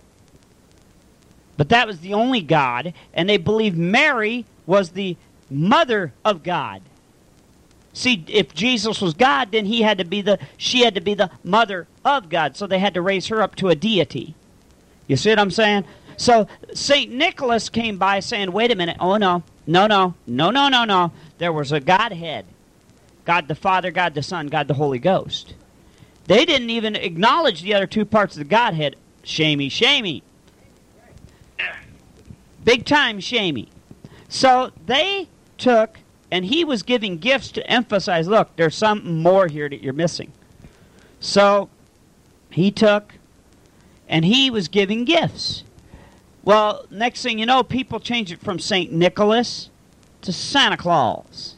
but 1.58 1.70
that 1.70 1.88
was 1.88 2.00
the 2.00 2.14
only 2.14 2.42
God. 2.42 2.94
And 3.14 3.30
they 3.30 3.38
believed 3.38 3.78
Mary 3.78 4.46
was 4.66 4.92
the 4.92 5.18
mother 5.50 6.14
of 6.24 6.44
God. 6.44 6.82
See, 7.94 8.24
if 8.28 8.54
Jesus 8.54 9.02
was 9.02 9.14
God, 9.14 9.52
then 9.52 9.66
he 9.66 9.82
had 9.82 9.98
to 9.98 10.06
be 10.06 10.22
the 10.22 10.40
she 10.58 10.82
had 10.82 10.96
to 10.96 11.02
be 11.02 11.14
the 11.14 11.32
mother 11.44 11.88
of 12.06 12.30
God. 12.30 12.56
So 12.56 12.68
they 12.68 12.80
had 12.80 12.94
to 12.94 13.02
raise 13.02 13.28
her 13.28 13.42
up 13.42 13.56
to 13.56 13.70
a 13.70 13.76
deity. 13.76 14.36
You 15.08 15.18
see 15.18 15.30
what 15.30 15.40
I'm 15.40 15.52
saying? 15.52 15.86
So 16.18 16.48
St. 16.74 17.12
Nicholas 17.12 17.70
came 17.70 17.98
by 17.98 18.20
saying, 18.20 18.52
wait 18.52 18.72
a 18.72 18.76
minute, 18.76 18.98
oh 19.00 19.18
no, 19.18 19.44
no, 19.66 19.88
no, 19.88 20.14
no, 20.28 20.52
no, 20.52 20.70
no, 20.70 20.86
no. 20.86 21.12
There 21.38 21.54
was 21.54 21.72
a 21.72 21.80
Godhead. 21.80 22.46
God 23.26 23.48
the 23.48 23.56
Father, 23.56 23.92
God 23.92 24.16
the 24.16 24.24
Son, 24.24 24.48
God 24.48 24.68
the 24.68 24.74
Holy 24.74 25.00
Ghost. 25.00 25.54
They 26.28 26.46
didn't 26.46 26.70
even 26.70 26.96
acknowledge 26.96 27.62
the 27.62 27.74
other 27.74 27.88
two 27.88 28.06
parts 28.06 28.36
of 28.36 28.40
the 28.40 28.50
Godhead. 28.50 28.96
Shamey, 29.24 29.70
shamey. 29.70 30.24
Big 32.64 32.86
time 32.86 33.20
shamey. 33.20 33.70
So 34.28 34.72
they 34.86 35.28
took, 35.58 36.00
and 36.32 36.46
he 36.46 36.64
was 36.64 36.84
giving 36.84 37.18
gifts 37.18 37.52
to 37.52 37.70
emphasize 37.70 38.28
look, 38.28 38.56
there's 38.56 38.76
something 38.76 39.22
more 39.22 39.48
here 39.48 39.70
that 39.70 39.82
you're 39.82 39.94
missing. 39.94 40.32
So 41.20 41.70
he 42.50 42.72
took, 42.72 43.16
and 44.08 44.26
he 44.26 44.50
was 44.50 44.68
giving 44.68 45.06
gifts. 45.06 45.64
Well, 46.44 46.86
next 46.90 47.22
thing 47.22 47.40
you 47.40 47.46
know, 47.46 47.64
people 47.64 48.00
change 48.00 48.32
it 48.32 48.40
from 48.40 48.60
St. 48.60 48.92
Nicholas 48.92 49.70
to 50.22 50.34
Santa 50.34 50.78
Claus. 50.78 51.56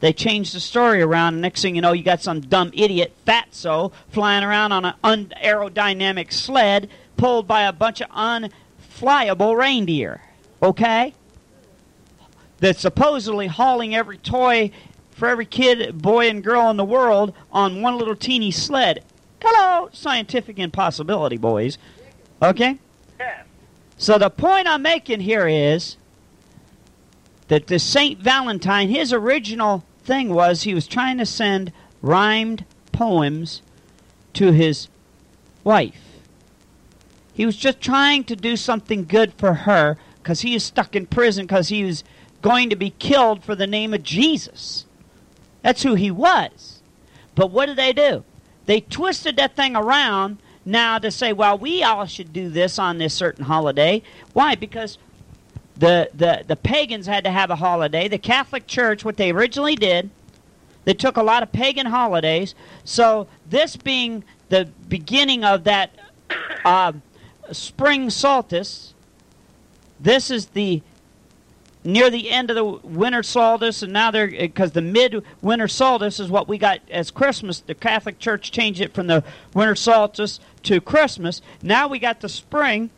They 0.00 0.12
changed 0.12 0.54
the 0.54 0.60
story 0.60 1.00
around, 1.00 1.34
and 1.34 1.42
next 1.42 1.62
thing 1.62 1.74
you 1.74 1.80
know, 1.80 1.92
you 1.92 2.02
got 2.02 2.20
some 2.20 2.40
dumb 2.40 2.70
idiot, 2.74 3.12
fatso, 3.26 3.90
flying 4.10 4.44
around 4.44 4.72
on 4.72 4.84
an 4.84 4.94
un- 5.02 5.32
aerodynamic 5.42 6.30
sled 6.32 6.90
pulled 7.16 7.48
by 7.48 7.62
a 7.62 7.72
bunch 7.72 8.02
of 8.02 8.10
unflyable 8.10 9.56
reindeer. 9.56 10.20
Okay? 10.62 11.14
That's 12.58 12.80
supposedly 12.80 13.46
hauling 13.46 13.94
every 13.94 14.18
toy 14.18 14.70
for 15.12 15.28
every 15.28 15.46
kid, 15.46 16.00
boy, 16.00 16.28
and 16.28 16.42
girl 16.42 16.70
in 16.70 16.76
the 16.76 16.84
world 16.84 17.34
on 17.52 17.82
one 17.82 17.98
little 17.98 18.16
teeny 18.16 18.50
sled. 18.50 19.04
Hello, 19.42 19.88
scientific 19.92 20.58
impossibility, 20.58 21.36
boys. 21.36 21.78
Okay? 22.42 22.78
Yeah. 23.18 23.42
So 23.96 24.18
the 24.18 24.30
point 24.30 24.66
I'm 24.66 24.82
making 24.82 25.20
here 25.20 25.46
is 25.46 25.96
that 27.48 27.66
the 27.66 27.78
Saint 27.78 28.20
Valentine, 28.20 28.88
his 28.88 29.12
original 29.12 29.84
thing 30.04 30.32
was 30.32 30.62
he 30.62 30.74
was 30.74 30.86
trying 30.86 31.18
to 31.18 31.26
send 31.26 31.72
rhymed 32.02 32.64
poems 32.92 33.62
to 34.34 34.52
his 34.52 34.88
wife. 35.62 36.00
He 37.32 37.46
was 37.46 37.56
just 37.56 37.80
trying 37.80 38.24
to 38.24 38.36
do 38.36 38.56
something 38.56 39.04
good 39.04 39.32
for 39.34 39.54
her 39.54 39.96
because 40.22 40.40
he 40.40 40.54
is 40.54 40.64
stuck 40.64 40.94
in 40.96 41.06
prison 41.06 41.46
because 41.46 41.68
he 41.68 41.84
was 41.84 42.04
going 42.44 42.68
to 42.68 42.76
be 42.76 42.90
killed 42.90 43.42
for 43.42 43.54
the 43.54 43.66
name 43.66 43.94
of 43.94 44.02
Jesus. 44.02 44.84
That's 45.62 45.82
who 45.82 45.94
he 45.94 46.10
was. 46.10 46.82
But 47.34 47.50
what 47.50 47.66
did 47.66 47.76
they 47.76 47.94
do? 47.94 48.22
They 48.66 48.82
twisted 48.82 49.36
that 49.38 49.56
thing 49.56 49.74
around 49.74 50.36
now 50.62 50.98
to 50.98 51.10
say, 51.10 51.32
well, 51.32 51.56
we 51.56 51.82
all 51.82 52.04
should 52.04 52.34
do 52.34 52.50
this 52.50 52.78
on 52.78 52.98
this 52.98 53.14
certain 53.14 53.46
holiday. 53.46 54.02
Why? 54.34 54.56
Because 54.56 54.98
the, 55.74 56.10
the, 56.12 56.44
the 56.46 56.54
pagans 56.54 57.06
had 57.06 57.24
to 57.24 57.30
have 57.30 57.48
a 57.50 57.56
holiday. 57.56 58.08
The 58.08 58.18
Catholic 58.18 58.66
Church, 58.66 59.06
what 59.06 59.16
they 59.16 59.30
originally 59.30 59.74
did, 59.74 60.10
they 60.84 60.92
took 60.92 61.16
a 61.16 61.22
lot 61.22 61.42
of 61.42 61.50
pagan 61.50 61.86
holidays. 61.86 62.54
So, 62.84 63.26
this 63.48 63.74
being 63.74 64.22
the 64.50 64.68
beginning 64.86 65.44
of 65.44 65.64
that 65.64 65.92
uh, 66.66 66.92
spring 67.52 68.10
solstice, 68.10 68.92
this 69.98 70.30
is 70.30 70.48
the 70.48 70.82
near 71.84 72.08
the 72.10 72.30
end 72.30 72.50
of 72.50 72.56
the 72.56 72.64
winter 72.64 73.22
solstice, 73.22 73.82
and 73.82 73.92
now 73.92 74.10
they're 74.10 74.32
eh, 74.34 74.46
because 74.46 74.72
the 74.72 74.82
mid-winter 74.82 75.68
solstice 75.68 76.18
is 76.18 76.30
what 76.30 76.48
we 76.48 76.58
got 76.58 76.80
as 76.90 77.10
Christmas. 77.10 77.60
The 77.60 77.74
Catholic 77.74 78.18
Church 78.18 78.50
changed 78.50 78.80
it 78.80 78.94
from 78.94 79.06
the 79.06 79.22
winter 79.52 79.74
solstice 79.74 80.40
to 80.64 80.80
Christmas. 80.80 81.42
Now 81.62 81.86
we 81.86 81.98
got 81.98 82.20
the 82.20 82.28
spring 82.28 82.90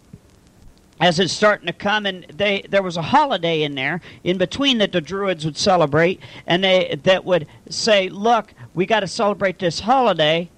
as 1.00 1.19
it's 1.19 1.33
starting 1.33 1.66
to 1.66 1.73
come, 1.73 2.07
and 2.07 2.25
they 2.25 2.62
there 2.69 2.83
was 2.83 2.97
a 2.97 3.02
holiday 3.02 3.62
in 3.62 3.75
there 3.75 4.00
in 4.25 4.38
between 4.38 4.78
that 4.78 4.93
the 4.93 5.00
Druids 5.00 5.45
would 5.45 5.57
celebrate, 5.57 6.21
and 6.47 6.64
they 6.64 6.99
that 7.02 7.25
would 7.25 7.47
say, 7.69 8.09
"Look, 8.09 8.55
we 8.75 8.87
got 8.87 9.00
to 9.00 9.09
celebrate 9.09 9.59
this 9.59 9.81
holiday 9.81 10.49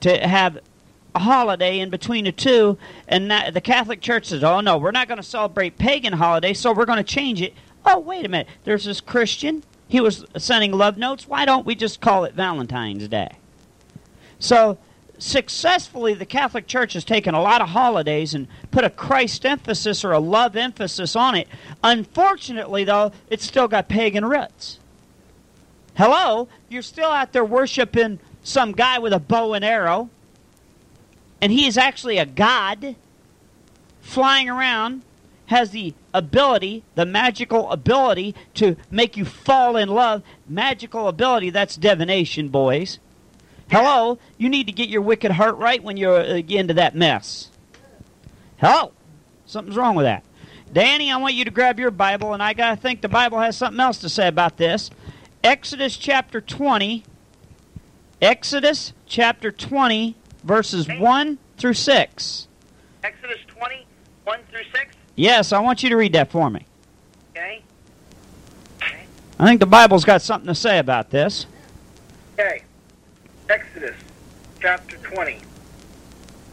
to 0.00 0.26
have." 0.26 0.58
Holiday 1.18 1.80
in 1.80 1.90
between 1.90 2.24
the 2.24 2.32
two, 2.32 2.78
and 3.06 3.30
that, 3.30 3.54
the 3.54 3.60
Catholic 3.60 4.00
Church 4.00 4.26
says, 4.26 4.44
"Oh 4.44 4.60
no, 4.60 4.78
we're 4.78 4.90
not 4.90 5.08
going 5.08 5.18
to 5.18 5.22
celebrate 5.22 5.78
pagan 5.78 6.12
holidays, 6.12 6.58
so 6.58 6.72
we're 6.72 6.86
going 6.86 6.98
to 6.98 7.04
change 7.04 7.40
it." 7.42 7.54
Oh, 7.84 7.98
wait 7.98 8.24
a 8.24 8.28
minute. 8.28 8.48
There's 8.64 8.84
this 8.84 9.00
Christian. 9.00 9.64
He 9.88 10.00
was 10.00 10.24
sending 10.36 10.72
love 10.72 10.98
notes. 10.98 11.26
Why 11.26 11.44
don't 11.44 11.64
we 11.64 11.74
just 11.74 12.00
call 12.00 12.24
it 12.24 12.34
Valentine's 12.34 13.08
Day? 13.08 13.30
So 14.38 14.78
successfully 15.18 16.14
the 16.14 16.26
Catholic 16.26 16.66
Church 16.66 16.92
has 16.92 17.04
taken 17.04 17.34
a 17.34 17.42
lot 17.42 17.60
of 17.60 17.68
holidays 17.68 18.34
and 18.34 18.46
put 18.70 18.84
a 18.84 18.90
Christ 18.90 19.44
emphasis 19.44 20.04
or 20.04 20.12
a 20.12 20.18
love 20.18 20.56
emphasis 20.56 21.16
on 21.16 21.34
it. 21.34 21.48
Unfortunately, 21.82 22.84
though, 22.84 23.12
it's 23.28 23.44
still 23.44 23.68
got 23.68 23.88
pagan 23.88 24.24
roots. 24.24 24.78
Hello? 25.96 26.48
You're 26.68 26.82
still 26.82 27.10
out 27.10 27.32
there 27.32 27.44
worshiping 27.44 28.20
some 28.44 28.72
guy 28.72 28.98
with 28.98 29.12
a 29.12 29.18
bow 29.18 29.54
and 29.54 29.64
arrow, 29.64 30.10
and 31.40 31.52
he 31.52 31.66
is 31.66 31.78
actually 31.78 32.18
a 32.18 32.26
god 32.26 32.96
flying 34.00 34.48
around, 34.48 35.02
has 35.46 35.70
the 35.70 35.94
ability, 36.12 36.82
the 36.94 37.06
magical 37.06 37.70
ability 37.70 38.34
to 38.54 38.76
make 38.90 39.16
you 39.16 39.24
fall 39.24 39.76
in 39.76 39.88
love. 39.88 40.22
Magical 40.48 41.08
ability, 41.08 41.50
that's 41.50 41.76
divination, 41.76 42.48
boys. 42.48 42.98
Hello? 43.70 44.18
You 44.36 44.48
need 44.48 44.66
to 44.66 44.72
get 44.72 44.88
your 44.88 45.02
wicked 45.02 45.32
heart 45.32 45.56
right 45.56 45.82
when 45.82 45.96
you're 45.96 46.20
uh, 46.20 46.36
into 46.36 46.74
that 46.74 46.94
mess. 46.94 47.50
Hello? 48.58 48.92
Something's 49.46 49.76
wrong 49.76 49.94
with 49.94 50.04
that. 50.04 50.24
Danny, 50.72 51.10
I 51.10 51.16
want 51.16 51.34
you 51.34 51.44
to 51.44 51.50
grab 51.50 51.78
your 51.78 51.90
Bible, 51.90 52.34
and 52.34 52.42
I 52.42 52.52
got 52.52 52.74
to 52.74 52.76
think 52.76 53.00
the 53.00 53.08
Bible 53.08 53.40
has 53.40 53.56
something 53.56 53.80
else 53.80 53.98
to 53.98 54.08
say 54.08 54.28
about 54.28 54.58
this. 54.58 54.90
Exodus 55.42 55.96
chapter 55.96 56.40
20. 56.40 57.04
Exodus 58.20 58.92
chapter 59.06 59.52
20, 59.52 60.16
verses 60.48 60.88
1 60.88 61.38
through 61.58 61.74
6. 61.74 62.48
Exodus 63.04 63.38
20, 63.46 63.86
1 64.24 64.40
through 64.50 64.64
6? 64.72 64.96
Yes, 65.14 65.52
I 65.52 65.60
want 65.60 65.82
you 65.82 65.90
to 65.90 65.96
read 65.96 66.14
that 66.14 66.30
for 66.30 66.48
me. 66.48 66.64
Okay. 67.32 67.62
Okay. 68.82 69.04
I 69.38 69.46
think 69.46 69.60
the 69.60 69.66
Bible's 69.66 70.04
got 70.04 70.22
something 70.22 70.48
to 70.48 70.54
say 70.54 70.78
about 70.78 71.10
this. 71.10 71.46
Okay. 72.32 72.62
Exodus 73.50 73.94
chapter 74.60 74.96
20. 74.96 75.38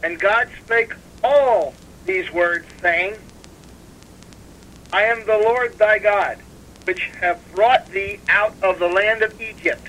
And 0.04 0.20
God 0.20 0.48
spake 0.62 0.92
all 1.24 1.72
these 2.04 2.30
words, 2.32 2.66
saying, 2.82 3.16
I 4.92 5.04
am 5.04 5.24
the 5.26 5.38
Lord 5.38 5.78
thy 5.78 5.98
God, 5.98 6.38
which 6.84 7.04
have 7.20 7.40
brought 7.54 7.86
thee 7.90 8.20
out 8.28 8.54
of 8.62 8.78
the 8.78 8.88
land 8.88 9.22
of 9.22 9.40
Egypt, 9.40 9.88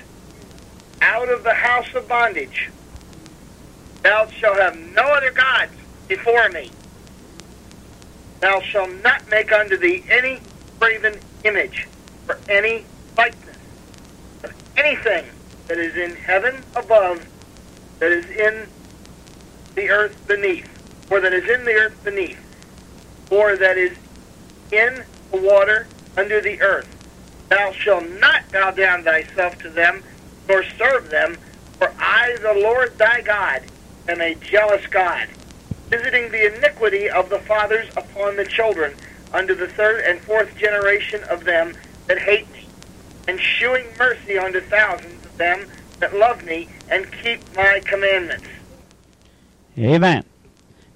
out 1.01 1.29
of 1.29 1.43
the 1.43 1.53
house 1.53 1.93
of 1.93 2.07
bondage. 2.07 2.69
Thou 4.07 4.25
shalt 4.39 4.57
have 4.61 4.73
no 4.95 5.03
other 5.03 5.31
gods 5.31 5.73
before 6.07 6.47
me. 6.47 6.71
Thou 8.39 8.61
shalt 8.71 8.89
not 9.03 9.19
make 9.29 9.51
unto 9.51 9.77
thee 9.77 10.01
any 10.09 10.39
graven 10.79 11.19
image, 11.43 11.85
or 12.29 12.39
any 12.47 12.85
likeness 13.17 13.57
of 14.45 14.51
anything 14.77 15.25
that 15.67 15.77
is 15.77 15.93
in 15.97 16.15
heaven 16.25 16.63
above, 16.77 17.17
that 17.99 18.13
is 18.13 18.23
in 18.29 18.67
the 19.75 19.89
earth 19.89 20.13
beneath, 20.25 20.63
or 21.11 21.19
that 21.19 21.33
is 21.33 21.43
in 21.53 21.65
the 21.65 21.73
earth 21.73 22.01
beneath, 22.05 22.37
or 23.29 23.57
that 23.57 23.77
is 23.77 23.91
in 24.71 25.03
the 25.33 25.41
water 25.41 25.89
under 26.15 26.39
the 26.39 26.61
earth. 26.61 26.87
Thou 27.49 27.73
shalt 27.83 28.05
not 28.21 28.43
bow 28.53 28.71
down 28.71 29.03
thyself 29.03 29.59
to 29.63 29.69
them, 29.69 30.01
nor 30.47 30.63
serve 30.79 31.11
them, 31.11 31.37
for 31.77 31.91
I, 31.99 32.37
the 32.41 32.61
Lord 32.61 32.93
thy 32.97 33.19
God, 33.21 33.63
am 34.07 34.21
a 34.21 34.35
jealous 34.35 34.85
God, 34.87 35.27
visiting 35.89 36.31
the 36.31 36.55
iniquity 36.55 37.09
of 37.09 37.29
the 37.29 37.39
fathers 37.39 37.87
upon 37.95 38.35
the 38.35 38.45
children, 38.45 38.93
unto 39.33 39.53
the 39.53 39.67
third 39.67 40.03
and 40.05 40.19
fourth 40.21 40.55
generation 40.57 41.23
of 41.25 41.43
them 41.43 41.75
that 42.07 42.19
hate 42.19 42.51
me, 42.53 42.65
and 43.27 43.39
shewing 43.39 43.85
mercy 43.97 44.37
unto 44.37 44.61
thousands 44.61 45.25
of 45.25 45.37
them 45.37 45.67
that 45.99 46.15
love 46.15 46.43
me 46.43 46.69
and 46.89 47.11
keep 47.23 47.41
my 47.55 47.81
commandments. 47.85 48.47
Amen. 49.77 50.23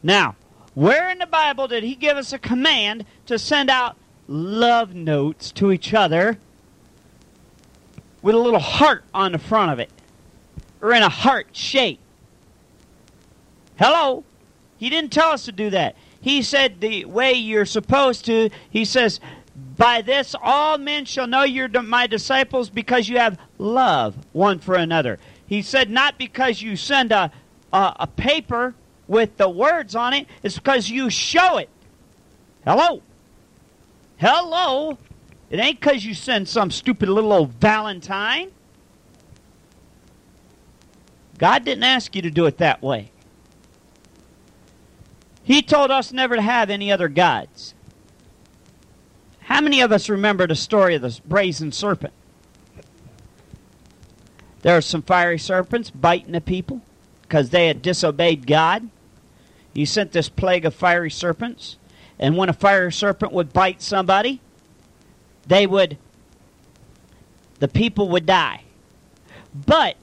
Now, 0.01 0.35
where 0.73 1.09
in 1.09 1.19
the 1.19 1.27
Bible 1.27 1.67
did 1.67 1.83
he 1.83 1.95
give 1.95 2.17
us 2.17 2.33
a 2.33 2.39
command 2.39 3.05
to 3.25 3.37
send 3.37 3.69
out 3.69 3.97
love 4.27 4.95
notes 4.95 5.51
to 5.51 5.71
each 5.71 5.93
other 5.93 6.37
with 8.21 8.35
a 8.35 8.39
little 8.39 8.59
heart 8.59 9.03
on 9.13 9.33
the 9.33 9.39
front 9.39 9.71
of 9.71 9.79
it? 9.79 9.89
Or 10.81 10.93
in 10.93 11.03
a 11.03 11.09
heart 11.09 11.47
shape? 11.51 11.99
Hello? 13.81 14.23
He 14.77 14.91
didn't 14.91 15.11
tell 15.11 15.31
us 15.31 15.45
to 15.45 15.51
do 15.51 15.71
that. 15.71 15.95
He 16.21 16.43
said 16.43 16.81
the 16.81 17.05
way 17.05 17.33
you're 17.33 17.65
supposed 17.65 18.25
to, 18.25 18.51
he 18.69 18.85
says, 18.85 19.19
By 19.75 20.03
this 20.03 20.35
all 20.39 20.77
men 20.77 21.05
shall 21.05 21.25
know 21.25 21.41
you're 21.41 21.67
my 21.81 22.05
disciples 22.05 22.69
because 22.69 23.09
you 23.09 23.17
have 23.17 23.39
love 23.57 24.15
one 24.33 24.59
for 24.59 24.75
another. 24.75 25.17
He 25.47 25.63
said, 25.63 25.89
not 25.89 26.19
because 26.19 26.61
you 26.61 26.75
send 26.75 27.11
a, 27.11 27.31
a, 27.73 27.95
a 28.01 28.07
paper 28.07 28.75
with 29.07 29.37
the 29.37 29.49
words 29.49 29.95
on 29.95 30.13
it, 30.13 30.27
it's 30.43 30.59
because 30.59 30.87
you 30.87 31.09
show 31.09 31.57
it. 31.57 31.69
Hello? 32.63 33.01
Hello? 34.17 34.99
It 35.49 35.59
ain't 35.59 35.79
because 35.79 36.05
you 36.05 36.13
send 36.13 36.47
some 36.47 36.69
stupid 36.69 37.09
little 37.09 37.33
old 37.33 37.53
Valentine. 37.53 38.51
God 41.39 41.65
didn't 41.65 41.83
ask 41.83 42.15
you 42.15 42.21
to 42.21 42.29
do 42.29 42.45
it 42.45 42.59
that 42.59 42.83
way. 42.83 43.10
He 45.51 45.61
told 45.61 45.91
us 45.91 46.13
never 46.13 46.37
to 46.37 46.41
have 46.41 46.69
any 46.69 46.93
other 46.93 47.09
gods. 47.09 47.73
How 49.41 49.59
many 49.59 49.81
of 49.81 49.91
us 49.91 50.07
remember 50.07 50.47
the 50.47 50.55
story 50.55 50.95
of 50.95 51.01
the 51.01 51.19
brazen 51.25 51.73
serpent? 51.73 52.13
There 54.61 54.77
are 54.77 54.81
some 54.81 55.01
fiery 55.01 55.37
serpents 55.37 55.89
biting 55.89 56.31
the 56.31 56.39
people 56.39 56.79
because 57.23 57.49
they 57.49 57.67
had 57.67 57.81
disobeyed 57.81 58.47
God. 58.47 58.87
He 59.73 59.83
sent 59.83 60.13
this 60.13 60.29
plague 60.29 60.63
of 60.63 60.73
fiery 60.73 61.11
serpents. 61.11 61.75
And 62.17 62.37
when 62.37 62.47
a 62.47 62.53
fiery 62.53 62.93
serpent 62.93 63.33
would 63.33 63.51
bite 63.51 63.81
somebody, 63.81 64.39
they 65.45 65.67
would, 65.67 65.97
the 67.59 67.67
people 67.67 68.07
would 68.07 68.25
die. 68.25 68.63
But 69.53 69.97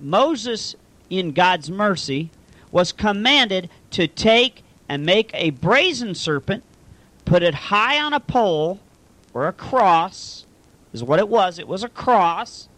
Moses, 0.00 0.74
in 1.08 1.30
God's 1.30 1.70
mercy, 1.70 2.30
was 2.72 2.90
commanded 2.90 3.70
to 3.92 4.08
take 4.08 4.64
and 4.88 5.04
make 5.04 5.30
a 5.34 5.50
brazen 5.50 6.14
serpent, 6.14 6.64
put 7.24 7.42
it 7.42 7.54
high 7.54 8.00
on 8.00 8.12
a 8.12 8.20
pole, 8.20 8.80
or 9.34 9.46
a 9.46 9.52
cross, 9.52 10.46
is 10.92 11.04
what 11.04 11.18
it 11.18 11.28
was. 11.28 11.58
It 11.58 11.68
was 11.68 11.84
a 11.84 11.88
cross. 11.88 12.68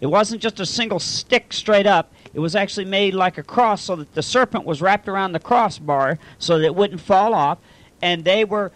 It 0.00 0.06
wasn't 0.06 0.42
just 0.42 0.60
a 0.60 0.66
single 0.66 0.98
stick 0.98 1.52
straight 1.52 1.86
up. 1.86 2.12
It 2.34 2.40
was 2.40 2.54
actually 2.54 2.84
made 2.84 3.14
like 3.14 3.38
a 3.38 3.42
cross 3.42 3.84
so 3.84 3.96
that 3.96 4.14
the 4.14 4.22
serpent 4.22 4.66
was 4.66 4.82
wrapped 4.82 5.08
around 5.08 5.32
the 5.32 5.40
crossbar 5.40 6.18
so 6.38 6.58
that 6.58 6.64
it 6.64 6.74
wouldn't 6.74 7.00
fall 7.00 7.32
off. 7.32 7.58
And 8.02 8.24
they 8.24 8.44
were, 8.44 8.72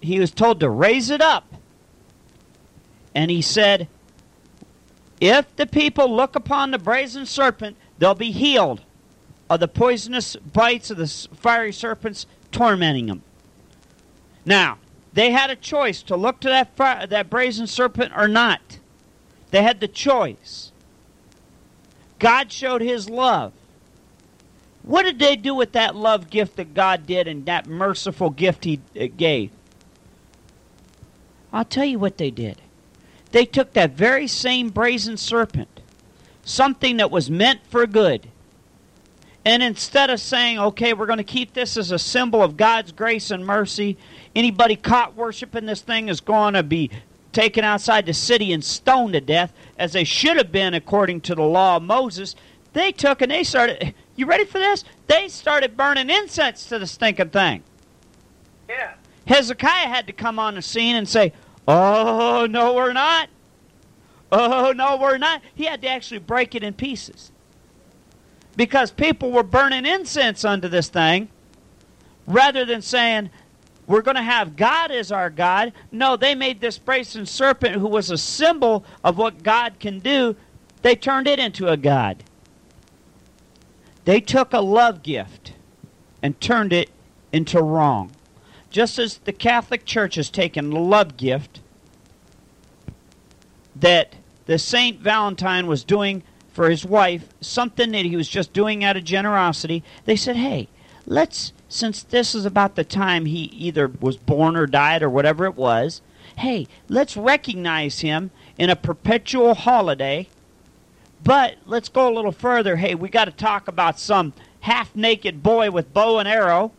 he 0.00 0.20
was 0.20 0.30
told 0.30 0.60
to 0.60 0.68
raise 0.68 1.08
it 1.08 1.22
up. 1.22 1.54
And 3.14 3.30
he 3.30 3.40
said, 3.40 3.88
If 5.20 5.56
the 5.56 5.66
people 5.66 6.14
look 6.14 6.36
upon 6.36 6.72
the 6.72 6.78
brazen 6.78 7.24
serpent, 7.24 7.76
they'll 7.98 8.14
be 8.14 8.32
healed 8.32 8.82
of 9.50 9.60
the 9.60 9.68
poisonous 9.68 10.36
bites 10.36 10.90
of 10.90 10.96
the 10.96 11.08
fiery 11.36 11.72
serpents 11.72 12.26
tormenting 12.52 13.06
them. 13.06 13.22
Now, 14.44 14.78
they 15.12 15.30
had 15.30 15.50
a 15.50 15.56
choice 15.56 16.02
to 16.04 16.16
look 16.16 16.40
to 16.40 16.48
that, 16.48 16.76
fire, 16.76 17.06
that 17.06 17.30
brazen 17.30 17.66
serpent 17.66 18.12
or 18.16 18.28
not. 18.28 18.78
They 19.50 19.62
had 19.62 19.80
the 19.80 19.88
choice. 19.88 20.72
God 22.18 22.52
showed 22.52 22.80
his 22.80 23.08
love. 23.08 23.52
What 24.82 25.02
did 25.02 25.18
they 25.18 25.36
do 25.36 25.54
with 25.54 25.72
that 25.72 25.96
love 25.96 26.30
gift 26.30 26.56
that 26.56 26.74
God 26.74 27.06
did 27.06 27.28
and 27.28 27.44
that 27.46 27.66
merciful 27.66 28.30
gift 28.30 28.64
he 28.64 28.80
uh, 28.98 29.06
gave? 29.16 29.50
I'll 31.52 31.64
tell 31.64 31.84
you 31.84 31.98
what 31.98 32.18
they 32.18 32.30
did. 32.30 32.60
They 33.32 33.44
took 33.44 33.72
that 33.74 33.90
very 33.92 34.26
same 34.26 34.70
brazen 34.70 35.16
serpent, 35.16 35.80
something 36.44 36.96
that 36.96 37.10
was 37.10 37.30
meant 37.30 37.60
for 37.68 37.86
good, 37.86 38.28
and 39.48 39.62
instead 39.62 40.10
of 40.10 40.20
saying, 40.20 40.58
okay, 40.58 40.92
we're 40.92 41.06
going 41.06 41.16
to 41.16 41.24
keep 41.24 41.54
this 41.54 41.78
as 41.78 41.90
a 41.90 41.98
symbol 41.98 42.42
of 42.42 42.58
God's 42.58 42.92
grace 42.92 43.30
and 43.30 43.46
mercy, 43.46 43.96
anybody 44.36 44.76
caught 44.76 45.16
worshiping 45.16 45.64
this 45.64 45.80
thing 45.80 46.10
is 46.10 46.20
going 46.20 46.52
to 46.52 46.62
be 46.62 46.90
taken 47.32 47.64
outside 47.64 48.04
the 48.04 48.12
city 48.12 48.52
and 48.52 48.62
stoned 48.62 49.14
to 49.14 49.22
death, 49.22 49.54
as 49.78 49.94
they 49.94 50.04
should 50.04 50.36
have 50.36 50.52
been 50.52 50.74
according 50.74 51.22
to 51.22 51.34
the 51.34 51.44
law 51.44 51.76
of 51.76 51.82
Moses. 51.82 52.36
They 52.74 52.92
took 52.92 53.22
and 53.22 53.30
they 53.30 53.42
started. 53.42 53.94
You 54.16 54.26
ready 54.26 54.44
for 54.44 54.58
this? 54.58 54.84
They 55.06 55.28
started 55.28 55.78
burning 55.78 56.10
incense 56.10 56.66
to 56.66 56.78
the 56.78 56.86
stinking 56.86 57.30
thing. 57.30 57.62
Yeah. 58.68 58.96
Hezekiah 59.26 59.88
had 59.88 60.06
to 60.08 60.12
come 60.12 60.38
on 60.38 60.56
the 60.56 60.62
scene 60.62 60.94
and 60.94 61.08
say, 61.08 61.32
Oh, 61.66 62.46
no, 62.50 62.74
we're 62.74 62.92
not. 62.92 63.30
Oh, 64.30 64.72
no, 64.72 64.98
we're 64.98 65.16
not. 65.16 65.40
He 65.54 65.64
had 65.64 65.80
to 65.80 65.88
actually 65.88 66.18
break 66.18 66.54
it 66.54 66.62
in 66.62 66.74
pieces 66.74 67.32
because 68.58 68.90
people 68.90 69.30
were 69.30 69.44
burning 69.44 69.86
incense 69.86 70.44
unto 70.44 70.66
this 70.66 70.88
thing 70.88 71.28
rather 72.26 72.64
than 72.64 72.82
saying, 72.82 73.30
we're 73.86 74.02
going 74.02 74.16
to 74.16 74.22
have 74.22 74.56
God 74.56 74.90
as 74.90 75.12
our 75.12 75.30
God. 75.30 75.72
No, 75.92 76.16
they 76.16 76.34
made 76.34 76.60
this 76.60 76.76
brazen 76.76 77.24
serpent, 77.24 77.76
who 77.76 77.86
was 77.86 78.10
a 78.10 78.18
symbol 78.18 78.84
of 79.04 79.16
what 79.16 79.44
God 79.44 79.78
can 79.78 80.00
do, 80.00 80.34
they 80.82 80.96
turned 80.96 81.28
it 81.28 81.38
into 81.38 81.68
a 81.68 81.76
God. 81.76 82.24
They 84.04 84.20
took 84.20 84.52
a 84.52 84.60
love 84.60 85.04
gift 85.04 85.52
and 86.20 86.38
turned 86.40 86.72
it 86.72 86.90
into 87.32 87.62
wrong. 87.62 88.10
Just 88.70 88.98
as 88.98 89.18
the 89.18 89.32
Catholic 89.32 89.84
Church 89.84 90.16
has 90.16 90.30
taken 90.30 90.70
the 90.70 90.80
love 90.80 91.16
gift 91.16 91.60
that 93.76 94.16
the 94.46 94.58
Saint 94.58 94.98
Valentine 94.98 95.68
was 95.68 95.84
doing 95.84 96.24
for 96.58 96.70
his 96.70 96.84
wife 96.84 97.28
something 97.40 97.92
that 97.92 98.04
he 98.04 98.16
was 98.16 98.28
just 98.28 98.52
doing 98.52 98.82
out 98.82 98.96
of 98.96 99.04
generosity. 99.04 99.84
They 100.06 100.16
said, 100.16 100.34
hey, 100.34 100.66
let's, 101.06 101.52
since 101.68 102.02
this 102.02 102.34
is 102.34 102.44
about 102.44 102.74
the 102.74 102.82
time 102.82 103.26
he 103.26 103.42
either 103.42 103.86
was 103.86 104.16
born 104.16 104.56
or 104.56 104.66
died 104.66 105.04
or 105.04 105.08
whatever 105.08 105.44
it 105.44 105.54
was, 105.54 106.02
hey, 106.38 106.66
let's 106.88 107.16
recognize 107.16 108.00
him 108.00 108.32
in 108.58 108.70
a 108.70 108.74
perpetual 108.74 109.54
holiday. 109.54 110.26
But 111.22 111.58
let's 111.64 111.88
go 111.88 112.12
a 112.12 112.12
little 112.12 112.32
further. 112.32 112.74
Hey, 112.74 112.96
we 112.96 113.08
got 113.08 113.26
to 113.26 113.30
talk 113.30 113.68
about 113.68 114.00
some 114.00 114.32
half 114.58 114.96
naked 114.96 115.44
boy 115.44 115.70
with 115.70 115.94
bow 115.94 116.18
and 116.18 116.26
arrow 116.26 116.72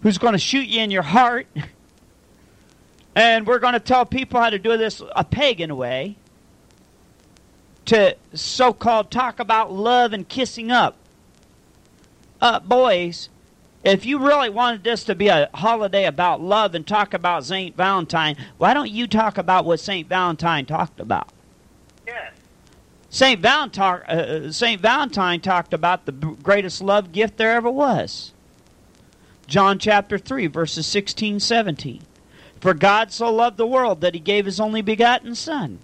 who's 0.00 0.16
going 0.16 0.32
to 0.32 0.38
shoot 0.38 0.66
you 0.66 0.80
in 0.80 0.90
your 0.90 1.02
heart. 1.02 1.46
And 3.14 3.46
we're 3.46 3.58
going 3.58 3.74
to 3.74 3.80
tell 3.80 4.06
people 4.06 4.40
how 4.40 4.48
to 4.48 4.58
do 4.58 4.78
this 4.78 5.02
a 5.14 5.24
pagan 5.24 5.76
way 5.76 6.16
to 7.86 8.16
so 8.34 8.72
called 8.72 9.10
talk 9.10 9.40
about 9.40 9.72
love 9.72 10.12
and 10.12 10.28
kissing 10.28 10.70
up. 10.70 10.96
Uh, 12.40 12.60
boys, 12.60 13.28
if 13.84 14.06
you 14.06 14.18
really 14.18 14.50
wanted 14.50 14.84
this 14.84 15.04
to 15.04 15.14
be 15.14 15.28
a 15.28 15.48
holiday 15.54 16.04
about 16.04 16.40
love 16.40 16.74
and 16.74 16.86
talk 16.86 17.14
about 17.14 17.44
St. 17.44 17.76
Valentine, 17.76 18.36
why 18.58 18.74
don't 18.74 18.90
you 18.90 19.06
talk 19.06 19.38
about 19.38 19.64
what 19.64 19.80
St. 19.80 20.08
Valentine 20.08 20.66
talked 20.66 21.00
about? 21.00 21.28
Yes. 22.06 22.32
St. 23.10 23.40
Valentine, 23.40 24.02
uh, 24.02 24.52
St. 24.52 24.80
Valentine 24.80 25.40
talked 25.40 25.74
about 25.74 26.06
the 26.06 26.12
greatest 26.12 26.80
love 26.80 27.12
gift 27.12 27.36
there 27.36 27.52
ever 27.52 27.70
was. 27.70 28.32
John 29.46 29.78
chapter 29.78 30.18
3, 30.18 30.46
verses 30.46 30.86
16, 30.86 31.40
17. 31.40 32.02
For 32.60 32.74
God 32.74 33.12
so 33.12 33.32
loved 33.32 33.56
the 33.56 33.66
world 33.66 34.00
that 34.00 34.14
he 34.14 34.20
gave 34.20 34.46
his 34.46 34.60
only 34.60 34.82
begotten 34.82 35.34
Son 35.34 35.80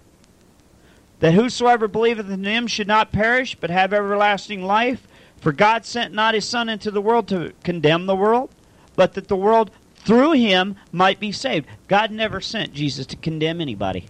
that 1.19 1.33
whosoever 1.33 1.87
believeth 1.87 2.29
in 2.29 2.43
him 2.43 2.67
should 2.67 2.87
not 2.87 3.11
perish, 3.11 3.55
but 3.55 3.69
have 3.69 3.93
everlasting 3.93 4.63
life. 4.63 5.07
For 5.37 5.51
God 5.51 5.85
sent 5.85 6.13
not 6.13 6.33
his 6.33 6.45
Son 6.45 6.69
into 6.69 6.91
the 6.91 7.01
world 7.01 7.27
to 7.29 7.53
condemn 7.63 8.05
the 8.05 8.15
world, 8.15 8.49
but 8.95 9.13
that 9.13 9.27
the 9.27 9.35
world 9.35 9.71
through 9.95 10.33
him 10.33 10.75
might 10.91 11.19
be 11.19 11.31
saved. 11.31 11.67
God 11.87 12.11
never 12.11 12.41
sent 12.41 12.73
Jesus 12.73 13.05
to 13.07 13.15
condemn 13.15 13.61
anybody. 13.61 14.05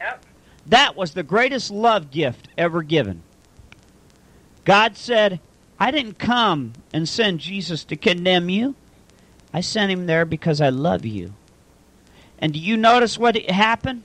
Yep. 0.00 0.24
That 0.66 0.96
was 0.96 1.12
the 1.12 1.22
greatest 1.22 1.70
love 1.70 2.10
gift 2.10 2.48
ever 2.56 2.82
given. 2.82 3.22
God 4.64 4.96
said, 4.96 5.40
I 5.78 5.90
didn't 5.90 6.18
come 6.18 6.74
and 6.92 7.08
send 7.08 7.40
Jesus 7.40 7.84
to 7.84 7.96
condemn 7.96 8.48
you. 8.48 8.74
I 9.52 9.62
sent 9.62 9.90
him 9.90 10.06
there 10.06 10.24
because 10.24 10.60
I 10.60 10.68
love 10.68 11.04
you. 11.04 11.32
And 12.38 12.52
do 12.52 12.58
you 12.58 12.76
notice 12.76 13.18
what 13.18 13.36
happened? 13.36 14.02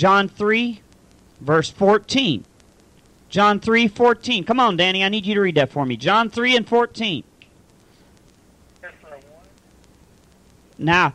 John 0.00 0.30
3, 0.30 0.80
verse 1.42 1.68
14. 1.68 2.46
John 3.28 3.60
3, 3.60 3.86
14. 3.86 4.44
Come 4.44 4.58
on, 4.58 4.78
Danny, 4.78 5.04
I 5.04 5.10
need 5.10 5.26
you 5.26 5.34
to 5.34 5.42
read 5.42 5.56
that 5.56 5.70
for 5.70 5.84
me. 5.84 5.98
John 5.98 6.30
3 6.30 6.56
and 6.56 6.66
14. 6.66 7.22
Now, 10.78 11.12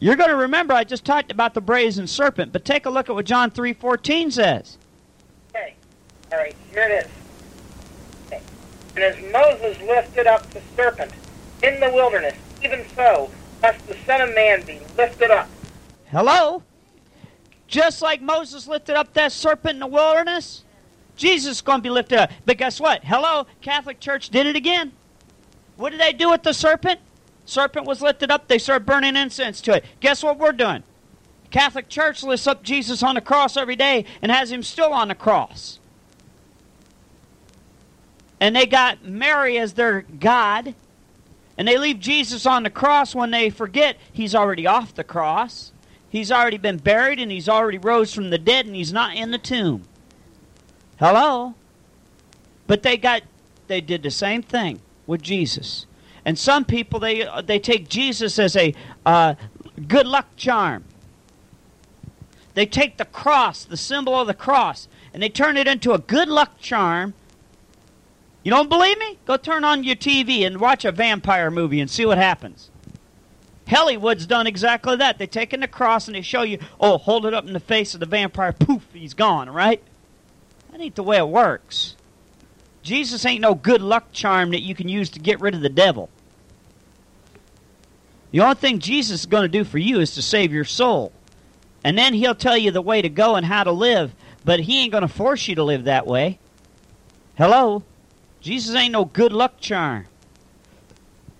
you're 0.00 0.16
going 0.16 0.30
to 0.30 0.36
remember 0.36 0.74
I 0.74 0.82
just 0.82 1.04
talked 1.04 1.30
about 1.30 1.54
the 1.54 1.60
brazen 1.60 2.08
serpent, 2.08 2.52
but 2.52 2.64
take 2.64 2.86
a 2.86 2.90
look 2.90 3.08
at 3.08 3.14
what 3.14 3.24
John 3.24 3.52
3:14 3.52 4.32
says. 4.32 4.78
Okay. 5.54 5.76
All 6.32 6.38
right, 6.38 6.56
here 6.72 6.82
it 6.82 7.04
is. 7.04 7.10
Okay. 8.26 8.42
And 8.96 9.04
as 9.04 9.32
Moses 9.32 9.80
lifted 9.86 10.26
up 10.26 10.50
the 10.50 10.60
serpent 10.74 11.12
in 11.62 11.78
the 11.78 11.92
wilderness, 11.92 12.34
even 12.64 12.84
so 12.96 13.30
must 13.62 13.86
the 13.86 13.96
Son 14.04 14.20
of 14.22 14.34
Man 14.34 14.62
be 14.62 14.80
lifted 14.96 15.30
up. 15.30 15.48
Hello? 16.06 16.64
Just 17.68 18.02
like 18.02 18.20
Moses 18.22 18.66
lifted 18.66 18.96
up 18.96 19.12
that 19.12 19.30
serpent 19.30 19.74
in 19.74 19.80
the 19.80 19.86
wilderness, 19.86 20.64
Jesus 21.16 21.56
is 21.56 21.60
going 21.60 21.78
to 21.78 21.82
be 21.82 21.90
lifted 21.90 22.18
up. 22.18 22.30
But 22.44 22.56
guess 22.56 22.80
what? 22.80 23.04
Hello, 23.04 23.46
Catholic 23.60 24.00
Church 24.00 24.30
did 24.30 24.46
it 24.46 24.56
again. 24.56 24.92
What 25.76 25.90
did 25.90 26.00
they 26.00 26.12
do 26.12 26.30
with 26.30 26.42
the 26.42 26.52
serpent? 26.52 27.00
serpent 27.44 27.86
was 27.86 28.02
lifted 28.02 28.30
up, 28.30 28.46
they 28.46 28.58
started 28.58 28.84
burning 28.84 29.16
incense 29.16 29.60
to 29.62 29.74
it. 29.76 29.84
Guess 30.00 30.22
what 30.22 30.38
we're 30.38 30.52
doing? 30.52 30.82
Catholic 31.50 31.88
Church 31.88 32.22
lifts 32.22 32.46
up 32.46 32.62
Jesus 32.62 33.02
on 33.02 33.14
the 33.14 33.20
cross 33.20 33.56
every 33.56 33.76
day 33.76 34.04
and 34.20 34.30
has 34.30 34.52
him 34.52 34.62
still 34.62 34.92
on 34.92 35.08
the 35.08 35.14
cross. 35.14 35.78
And 38.40 38.54
they 38.54 38.66
got 38.66 39.04
Mary 39.04 39.58
as 39.58 39.74
their 39.74 40.02
God. 40.02 40.74
And 41.56 41.66
they 41.66 41.76
leave 41.76 41.98
Jesus 41.98 42.46
on 42.46 42.62
the 42.62 42.70
cross 42.70 43.14
when 43.14 43.30
they 43.30 43.50
forget 43.50 43.96
he's 44.12 44.34
already 44.34 44.66
off 44.66 44.94
the 44.94 45.02
cross. 45.02 45.72
He's 46.10 46.32
already 46.32 46.58
been 46.58 46.78
buried 46.78 47.20
and 47.20 47.30
he's 47.30 47.48
already 47.48 47.78
rose 47.78 48.14
from 48.14 48.30
the 48.30 48.38
dead 48.38 48.66
and 48.66 48.74
he's 48.74 48.92
not 48.92 49.16
in 49.16 49.30
the 49.30 49.38
tomb. 49.38 49.84
Hello? 50.98 51.54
But 52.66 52.82
they 52.82 52.96
got 52.96 53.22
they 53.66 53.80
did 53.80 54.02
the 54.02 54.10
same 54.10 54.42
thing 54.42 54.80
with 55.06 55.22
Jesus. 55.22 55.86
And 56.24 56.38
some 56.38 56.64
people 56.64 56.98
they 57.00 57.26
they 57.44 57.58
take 57.58 57.88
Jesus 57.88 58.38
as 58.38 58.56
a 58.56 58.74
uh, 59.04 59.34
good 59.86 60.06
luck 60.06 60.26
charm. 60.36 60.84
They 62.54 62.66
take 62.66 62.96
the 62.96 63.04
cross, 63.04 63.64
the 63.64 63.76
symbol 63.76 64.18
of 64.18 64.26
the 64.26 64.34
cross, 64.34 64.88
and 65.14 65.22
they 65.22 65.28
turn 65.28 65.56
it 65.56 65.68
into 65.68 65.92
a 65.92 65.98
good 65.98 66.28
luck 66.28 66.58
charm. 66.58 67.14
You 68.42 68.50
don't 68.50 68.68
believe 68.68 68.98
me? 68.98 69.18
Go 69.26 69.36
turn 69.36 69.62
on 69.62 69.84
your 69.84 69.94
TV 69.94 70.46
and 70.46 70.58
watch 70.58 70.84
a 70.84 70.90
vampire 70.90 71.50
movie 71.50 71.80
and 71.80 71.90
see 71.90 72.04
what 72.04 72.18
happens. 72.18 72.70
Hollywood's 73.68 74.26
done 74.26 74.46
exactly 74.46 74.96
that. 74.96 75.18
They 75.18 75.26
take 75.26 75.52
in 75.52 75.60
the 75.60 75.68
cross 75.68 76.08
and 76.08 76.14
they 76.14 76.22
show 76.22 76.42
you, 76.42 76.58
oh, 76.80 76.98
hold 76.98 77.26
it 77.26 77.34
up 77.34 77.46
in 77.46 77.52
the 77.52 77.60
face 77.60 77.94
of 77.94 78.00
the 78.00 78.06
vampire, 78.06 78.52
poof, 78.52 78.86
he's 78.92 79.14
gone, 79.14 79.50
right? 79.50 79.82
That 80.70 80.80
ain't 80.80 80.94
the 80.96 81.02
way 81.02 81.18
it 81.18 81.28
works. 81.28 81.96
Jesus 82.82 83.26
ain't 83.26 83.42
no 83.42 83.54
good 83.54 83.82
luck 83.82 84.12
charm 84.12 84.50
that 84.50 84.62
you 84.62 84.74
can 84.74 84.88
use 84.88 85.10
to 85.10 85.20
get 85.20 85.40
rid 85.40 85.54
of 85.54 85.60
the 85.60 85.68
devil. 85.68 86.08
The 88.30 88.40
only 88.40 88.54
thing 88.54 88.78
Jesus 88.78 89.20
is 89.20 89.26
going 89.26 89.42
to 89.42 89.48
do 89.48 89.64
for 89.64 89.78
you 89.78 90.00
is 90.00 90.14
to 90.14 90.22
save 90.22 90.52
your 90.52 90.64
soul. 90.64 91.12
And 91.84 91.96
then 91.96 92.14
he'll 92.14 92.34
tell 92.34 92.56
you 92.56 92.70
the 92.70 92.82
way 92.82 93.02
to 93.02 93.08
go 93.08 93.36
and 93.36 93.46
how 93.46 93.64
to 93.64 93.72
live, 93.72 94.14
but 94.44 94.60
he 94.60 94.82
ain't 94.82 94.92
going 94.92 95.02
to 95.02 95.08
force 95.08 95.48
you 95.48 95.54
to 95.54 95.62
live 95.62 95.84
that 95.84 96.06
way. 96.06 96.38
Hello? 97.36 97.82
Jesus 98.40 98.74
ain't 98.74 98.92
no 98.92 99.04
good 99.04 99.32
luck 99.32 99.60
charm. 99.60 100.06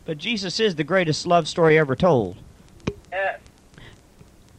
But 0.08 0.16
Jesus 0.16 0.58
is 0.58 0.74
the 0.74 0.84
greatest 0.84 1.26
love 1.26 1.46
story 1.46 1.78
ever 1.78 1.94
told. 1.94 2.38
Yes. 3.12 3.40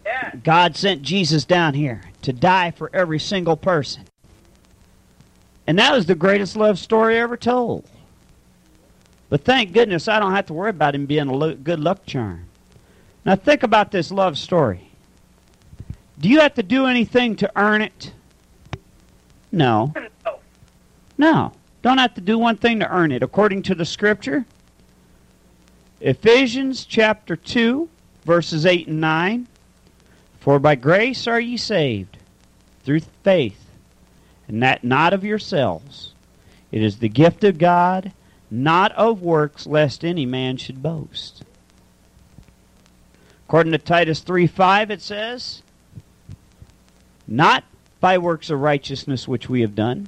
Yes. 0.05 0.35
God 0.43 0.77
sent 0.77 1.01
Jesus 1.01 1.43
down 1.43 1.73
here 1.73 2.03
to 2.21 2.31
die 2.31 2.69
for 2.69 2.91
every 2.93 3.17
single 3.17 3.57
person. 3.57 4.03
And 5.65 5.79
that 5.79 5.91
was 5.91 6.05
the 6.05 6.13
greatest 6.13 6.55
love 6.55 6.77
story 6.77 7.17
ever 7.17 7.35
told. 7.35 7.89
But 9.29 9.43
thank 9.43 9.73
goodness 9.73 10.07
I 10.07 10.19
don't 10.19 10.35
have 10.35 10.45
to 10.45 10.53
worry 10.53 10.69
about 10.69 10.93
him 10.93 11.07
being 11.07 11.27
a 11.27 11.55
good 11.55 11.79
luck 11.79 12.05
charm. 12.05 12.45
Now 13.25 13.35
think 13.35 13.63
about 13.63 13.89
this 13.89 14.11
love 14.11 14.37
story. 14.37 14.91
Do 16.19 16.29
you 16.29 16.41
have 16.41 16.53
to 16.53 16.63
do 16.63 16.85
anything 16.85 17.35
to 17.37 17.51
earn 17.55 17.81
it? 17.81 18.13
No. 19.51 19.95
No. 21.17 21.53
Don't 21.81 21.97
have 21.97 22.13
to 22.13 22.21
do 22.21 22.37
one 22.37 22.57
thing 22.57 22.79
to 22.81 22.91
earn 22.91 23.11
it. 23.11 23.23
According 23.23 23.63
to 23.63 23.73
the 23.73 23.85
scripture, 23.85 24.45
Ephesians 26.01 26.85
chapter 26.85 27.35
2, 27.35 27.89
verses 28.23 28.65
8 28.65 28.87
and 28.87 29.01
9. 29.01 29.47
For 30.39 30.57
by 30.57 30.75
grace 30.75 31.27
are 31.27 31.41
ye 31.41 31.57
saved, 31.57 32.17
through 32.83 33.01
faith, 33.23 33.65
and 34.47 34.63
that 34.63 34.85
not 34.85 35.11
of 35.13 35.25
yourselves. 35.25 36.13
It 36.71 36.81
is 36.81 36.99
the 36.99 37.09
gift 37.09 37.43
of 37.43 37.57
God, 37.57 38.13
not 38.49 38.93
of 38.93 39.21
works, 39.21 39.67
lest 39.67 40.05
any 40.05 40.25
man 40.25 40.55
should 40.55 40.81
boast. 40.81 41.43
According 43.47 43.73
to 43.73 43.77
Titus 43.77 44.21
3 44.21 44.47
5, 44.47 44.91
it 44.91 45.01
says, 45.01 45.63
Not 47.27 47.65
by 47.99 48.17
works 48.17 48.49
of 48.49 48.61
righteousness 48.61 49.27
which 49.27 49.49
we 49.49 49.59
have 49.61 49.75
done, 49.75 50.07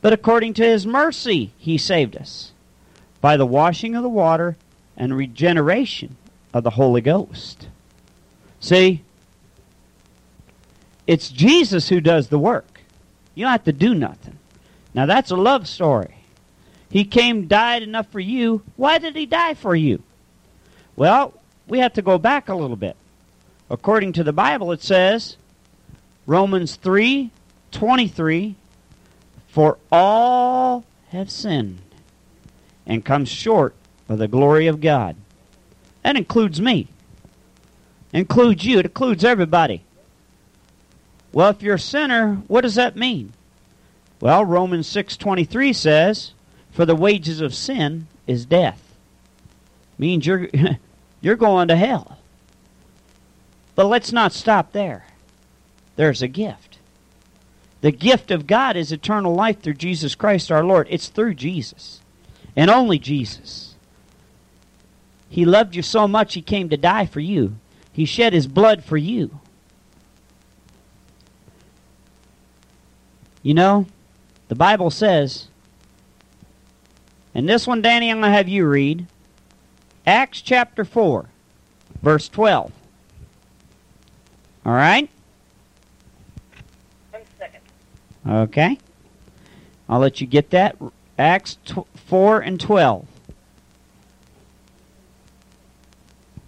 but 0.00 0.12
according 0.12 0.54
to 0.54 0.64
his 0.64 0.86
mercy 0.86 1.50
he 1.58 1.76
saved 1.76 2.16
us, 2.16 2.52
by 3.20 3.36
the 3.36 3.46
washing 3.46 3.96
of 3.96 4.04
the 4.04 4.08
water 4.08 4.56
and 4.98 5.16
regeneration 5.16 6.16
of 6.52 6.64
the 6.64 6.70
Holy 6.70 7.00
Ghost. 7.00 7.68
See, 8.60 9.02
it's 11.06 11.30
Jesus 11.30 11.88
who 11.88 12.00
does 12.00 12.28
the 12.28 12.38
work. 12.38 12.82
You 13.34 13.44
don't 13.44 13.52
have 13.52 13.64
to 13.64 13.72
do 13.72 13.94
nothing. 13.94 14.38
Now 14.92 15.06
that's 15.06 15.30
a 15.30 15.36
love 15.36 15.68
story. 15.68 16.16
He 16.90 17.04
came, 17.04 17.46
died 17.46 17.82
enough 17.82 18.08
for 18.08 18.20
you. 18.20 18.62
Why 18.76 18.98
did 18.98 19.14
he 19.14 19.24
die 19.24 19.54
for 19.54 19.76
you? 19.76 20.02
Well, 20.96 21.32
we 21.68 21.78
have 21.78 21.92
to 21.94 22.02
go 22.02 22.18
back 22.18 22.48
a 22.48 22.54
little 22.54 22.76
bit. 22.76 22.96
According 23.70 24.14
to 24.14 24.24
the 24.24 24.32
Bible, 24.32 24.72
it 24.72 24.82
says, 24.82 25.36
Romans 26.26 26.76
3 26.76 27.30
23, 27.70 28.56
For 29.46 29.78
all 29.92 30.84
have 31.10 31.30
sinned 31.30 31.80
and 32.86 33.04
come 33.04 33.26
short 33.26 33.74
of 34.08 34.18
the 34.18 34.28
glory 34.28 34.66
of 34.66 34.80
God. 34.80 35.16
That 36.02 36.16
includes 36.16 36.60
me. 36.60 36.88
Includes 38.12 38.64
you. 38.64 38.78
It 38.78 38.86
includes 38.86 39.24
everybody. 39.24 39.82
Well, 41.32 41.50
if 41.50 41.62
you're 41.62 41.74
a 41.74 41.80
sinner, 41.80 42.36
what 42.46 42.62
does 42.62 42.76
that 42.76 42.96
mean? 42.96 43.32
Well, 44.20 44.44
Romans 44.44 44.86
6:23 44.86 45.72
says, 45.72 46.32
"For 46.70 46.86
the 46.86 46.96
wages 46.96 47.40
of 47.40 47.54
sin 47.54 48.06
is 48.26 48.46
death." 48.46 48.82
Means 49.98 50.26
you're 50.26 50.48
you're 51.20 51.36
going 51.36 51.68
to 51.68 51.76
hell. 51.76 52.18
But 53.74 53.86
let's 53.86 54.12
not 54.12 54.32
stop 54.32 54.72
there. 54.72 55.04
There's 55.96 56.22
a 56.22 56.28
gift. 56.28 56.78
The 57.80 57.92
gift 57.92 58.30
of 58.30 58.46
God 58.46 58.76
is 58.76 58.90
eternal 58.90 59.34
life 59.34 59.60
through 59.60 59.74
Jesus 59.74 60.14
Christ 60.14 60.50
our 60.50 60.64
Lord. 60.64 60.88
It's 60.90 61.08
through 61.08 61.34
Jesus. 61.34 62.00
And 62.56 62.70
only 62.70 62.98
Jesus. 62.98 63.67
He 65.28 65.44
loved 65.44 65.74
you 65.74 65.82
so 65.82 66.08
much 66.08 66.34
he 66.34 66.42
came 66.42 66.68
to 66.70 66.76
die 66.76 67.06
for 67.06 67.20
you. 67.20 67.56
He 67.92 68.04
shed 68.04 68.32
his 68.32 68.46
blood 68.46 68.84
for 68.84 68.96
you. 68.96 69.40
You 73.42 73.54
know, 73.54 73.86
the 74.48 74.54
Bible 74.54 74.90
says, 74.90 75.48
and 77.34 77.48
this 77.48 77.66
one, 77.66 77.82
Danny, 77.82 78.10
I'm 78.10 78.20
going 78.20 78.32
to 78.32 78.36
have 78.36 78.48
you 78.48 78.66
read 78.66 79.06
Acts 80.06 80.40
chapter 80.40 80.84
4, 80.84 81.26
verse 82.02 82.28
12. 82.28 82.72
All 84.64 84.72
right? 84.72 85.08
One 87.10 87.22
second. 87.38 87.60
Okay. 88.28 88.78
I'll 89.88 90.00
let 90.00 90.20
you 90.20 90.26
get 90.26 90.50
that. 90.50 90.76
Acts 91.18 91.58
tw- 91.64 91.86
4 91.94 92.40
and 92.40 92.60
12. 92.60 93.06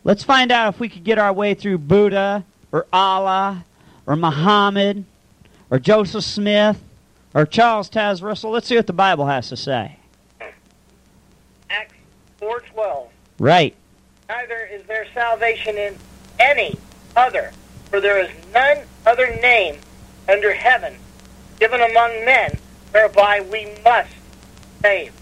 Let's 0.02 0.24
find 0.24 0.50
out 0.50 0.74
if 0.74 0.80
we 0.80 0.88
could 0.88 1.04
get 1.04 1.18
our 1.18 1.32
way 1.32 1.54
through 1.54 1.78
Buddha 1.78 2.44
or 2.72 2.86
Allah 2.92 3.64
or 4.06 4.16
Muhammad 4.16 5.04
or 5.70 5.78
Joseph 5.78 6.24
Smith 6.24 6.82
or 7.34 7.44
Charles 7.44 7.90
Taze 7.90 8.22
Russell. 8.22 8.50
Let's 8.50 8.66
see 8.66 8.76
what 8.76 8.86
the 8.86 8.92
Bible 8.92 9.26
has 9.26 9.48
to 9.50 9.56
say. 9.56 9.98
Acts 11.68 11.94
4:12. 12.40 13.08
Right. 13.38 13.74
Neither 14.28 14.68
is 14.72 14.84
there 14.86 15.06
salvation 15.12 15.76
in 15.76 15.96
any 16.38 16.78
other, 17.16 17.52
for 17.90 18.00
there 18.00 18.20
is 18.20 18.30
none 18.54 18.78
other 19.06 19.34
name 19.42 19.76
under 20.28 20.52
heaven 20.54 20.96
given 21.58 21.80
among 21.80 22.24
men 22.24 22.58
whereby 22.92 23.40
we 23.52 23.68
must 23.84 24.10
save. 24.80 25.12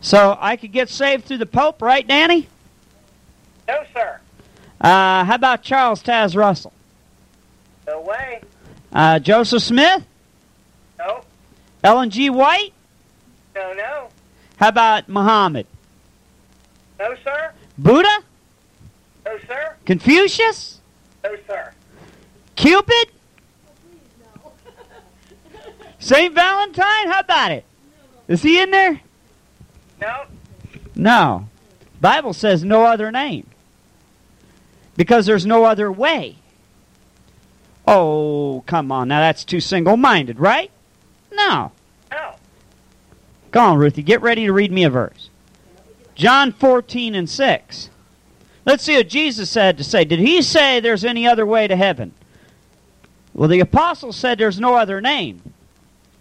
So 0.00 0.36
I 0.40 0.56
could 0.56 0.72
get 0.72 0.88
saved 0.88 1.24
through 1.24 1.38
the 1.38 1.46
Pope, 1.46 1.80
right, 1.80 2.06
Danny? 2.06 2.48
No, 3.70 3.84
sir. 3.94 4.20
Uh, 4.80 5.24
how 5.24 5.34
about 5.36 5.62
Charles 5.62 6.02
Taze 6.02 6.34
Russell? 6.34 6.72
No 7.86 8.00
way. 8.00 8.40
Uh, 8.92 9.20
Joseph 9.20 9.62
Smith? 9.62 10.04
No. 10.98 11.20
Ellen 11.84 12.10
G. 12.10 12.30
White? 12.30 12.72
No, 13.54 13.72
no. 13.74 14.08
How 14.56 14.68
about 14.68 15.08
Muhammad? 15.08 15.66
No, 16.98 17.14
sir. 17.22 17.52
Buddha? 17.78 18.18
No, 19.24 19.38
sir. 19.46 19.76
Confucius? 19.86 20.80
No, 21.22 21.36
sir. 21.46 21.72
Cupid? 22.56 23.10
No. 24.34 24.52
St. 26.00 26.34
Valentine? 26.34 27.06
How 27.06 27.20
about 27.20 27.52
it? 27.52 27.64
Is 28.26 28.42
he 28.42 28.60
in 28.60 28.72
there? 28.72 29.00
No. 30.00 30.24
No. 30.96 31.48
Bible 32.00 32.32
says 32.32 32.64
no 32.64 32.84
other 32.84 33.12
name. 33.12 33.46
Because 35.00 35.24
there's 35.24 35.46
no 35.46 35.64
other 35.64 35.90
way. 35.90 36.36
Oh, 37.86 38.62
come 38.66 38.92
on. 38.92 39.08
Now 39.08 39.20
that's 39.20 39.46
too 39.46 39.58
single 39.58 39.96
minded, 39.96 40.38
right? 40.38 40.70
No. 41.32 41.72
No. 42.10 42.34
Come 43.50 43.64
on, 43.64 43.78
Ruthie. 43.78 44.02
Get 44.02 44.20
ready 44.20 44.44
to 44.44 44.52
read 44.52 44.70
me 44.70 44.84
a 44.84 44.90
verse. 44.90 45.30
John 46.14 46.52
14 46.52 47.14
and 47.14 47.30
6. 47.30 47.88
Let's 48.66 48.84
see 48.84 48.96
what 48.96 49.08
Jesus 49.08 49.54
had 49.54 49.78
to 49.78 49.84
say. 49.84 50.04
Did 50.04 50.18
he 50.18 50.42
say 50.42 50.80
there's 50.80 51.06
any 51.06 51.26
other 51.26 51.46
way 51.46 51.66
to 51.66 51.76
heaven? 51.76 52.12
Well, 53.32 53.48
the 53.48 53.60
apostles 53.60 54.16
said 54.16 54.36
there's 54.36 54.60
no 54.60 54.74
other 54.74 55.00
name. 55.00 55.54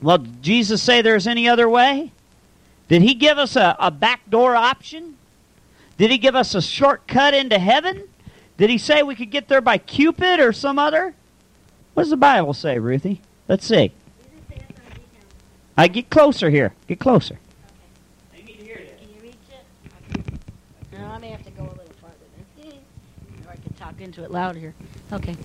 Well, 0.01 0.19
did 0.19 0.41
Jesus 0.41 0.81
say 0.81 1.01
there's 1.01 1.27
any 1.27 1.49
other 1.49 1.67
way? 1.67 2.13
Did 2.87 3.01
he 3.01 3.13
give 3.13 3.37
us 3.37 3.57
a, 3.57 3.75
a 3.77 3.91
backdoor 3.91 4.55
option? 4.55 5.17
Did 5.97 6.11
he 6.11 6.17
give 6.17 6.37
us 6.37 6.55
a 6.55 6.61
shortcut 6.61 7.33
into 7.33 7.59
heaven? 7.59 8.08
Did 8.59 8.69
he 8.69 8.77
say 8.77 9.03
we 9.03 9.15
could 9.15 9.31
get 9.31 9.47
there 9.47 9.61
by 9.61 9.77
Cupid 9.77 10.41
or 10.41 10.51
some 10.51 10.77
other? 10.77 11.15
What 11.93 12.03
does 12.03 12.09
the 12.09 12.17
Bible 12.17 12.53
say, 12.53 12.77
Ruthie? 12.77 13.21
Let's 13.47 13.65
see. 13.65 13.93
I 15.77 15.87
get 15.87 16.09
closer 16.09 16.49
here. 16.49 16.73
Get 16.85 16.99
closer. 16.99 17.39
Can 18.35 18.45
you 18.49 18.75
reach 19.23 19.35
it? 19.49 20.33
No, 20.91 21.05
I 21.05 21.17
may 21.19 21.29
have 21.29 21.45
to 21.45 21.51
go 21.51 21.63
a 21.63 21.71
little 21.71 21.85
farther 22.01 22.17
then. 22.61 22.73
or 23.47 23.51
I 23.53 23.55
can 23.55 23.71
talk 23.75 24.01
into 24.01 24.25
it 24.25 24.31
louder 24.31 24.59
here. 24.59 24.75
Okay. 25.13 25.37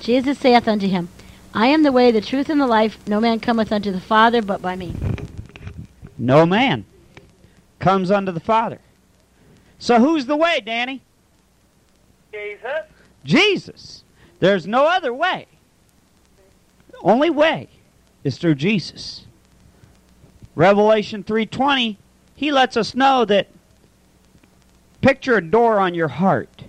Jesus 0.00 0.38
saith 0.38 0.66
unto 0.66 0.88
him, 0.88 1.10
I 1.52 1.66
am 1.66 1.82
the 1.82 1.92
way, 1.92 2.10
the 2.10 2.22
truth, 2.22 2.48
and 2.48 2.58
the 2.58 2.66
life. 2.66 2.96
No 3.06 3.20
man 3.20 3.40
cometh 3.40 3.70
unto 3.70 3.92
the 3.92 4.00
Father 4.00 4.40
but 4.40 4.62
by 4.62 4.74
me. 4.74 4.94
No 6.16 6.46
man 6.46 6.86
comes 7.78 8.10
unto 8.10 8.32
the 8.32 8.40
Father. 8.40 8.78
So 9.78 9.98
who's 9.98 10.24
the 10.24 10.36
way, 10.36 10.62
Danny? 10.64 11.02
Jesus. 12.32 12.86
Jesus. 13.24 14.04
There's 14.40 14.66
no 14.66 14.86
other 14.86 15.12
way. 15.12 15.46
The 16.90 16.98
only 17.02 17.30
way 17.30 17.68
is 18.24 18.38
through 18.38 18.56
Jesus. 18.56 19.26
Revelation 20.54 21.22
3:20, 21.22 21.96
he 22.34 22.50
lets 22.50 22.76
us 22.76 22.94
know 22.94 23.24
that 23.24 23.48
picture 25.00 25.36
a 25.36 25.42
door 25.42 25.78
on 25.78 25.94
your 25.94 26.08
heart. 26.08 26.64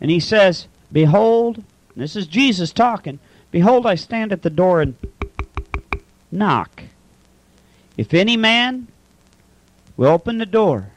And 0.00 0.10
he 0.10 0.20
says, 0.20 0.66
"Behold, 0.92 1.62
this 1.94 2.16
is 2.16 2.26
Jesus 2.26 2.72
talking. 2.72 3.18
Behold, 3.50 3.86
I 3.86 3.94
stand 3.94 4.32
at 4.32 4.42
the 4.42 4.50
door 4.50 4.80
and 4.80 4.96
knock. 6.30 6.84
If 7.96 8.14
any 8.14 8.36
man 8.36 8.86
will 9.96 10.08
open 10.08 10.38
the 10.38 10.46
door, 10.46 10.90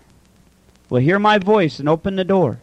will 0.90 1.02
hear 1.02 1.20
my 1.20 1.38
voice 1.38 1.80
and 1.80 1.90
open 1.90 2.16
the 2.16 2.24
door, 2.24 2.60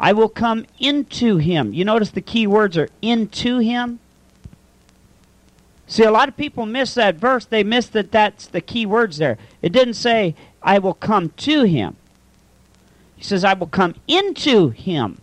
I 0.00 0.14
will 0.14 0.30
come 0.30 0.64
into 0.78 1.36
him. 1.36 1.74
You 1.74 1.84
notice 1.84 2.10
the 2.10 2.22
key 2.22 2.46
words 2.46 2.78
are 2.78 2.88
into 3.02 3.58
him. 3.58 4.00
See, 5.86 6.04
a 6.04 6.10
lot 6.10 6.28
of 6.28 6.38
people 6.38 6.64
miss 6.64 6.94
that 6.94 7.16
verse. 7.16 7.44
They 7.44 7.62
miss 7.62 7.86
that 7.88 8.10
that's 8.10 8.46
the 8.46 8.62
key 8.62 8.86
words 8.86 9.18
there. 9.18 9.36
It 9.60 9.72
didn't 9.72 9.94
say, 9.94 10.34
I 10.62 10.78
will 10.78 10.94
come 10.94 11.28
to 11.30 11.64
him. 11.64 11.96
He 13.14 13.22
says, 13.22 13.44
I 13.44 13.52
will 13.52 13.66
come 13.66 13.94
into 14.08 14.70
him. 14.70 15.20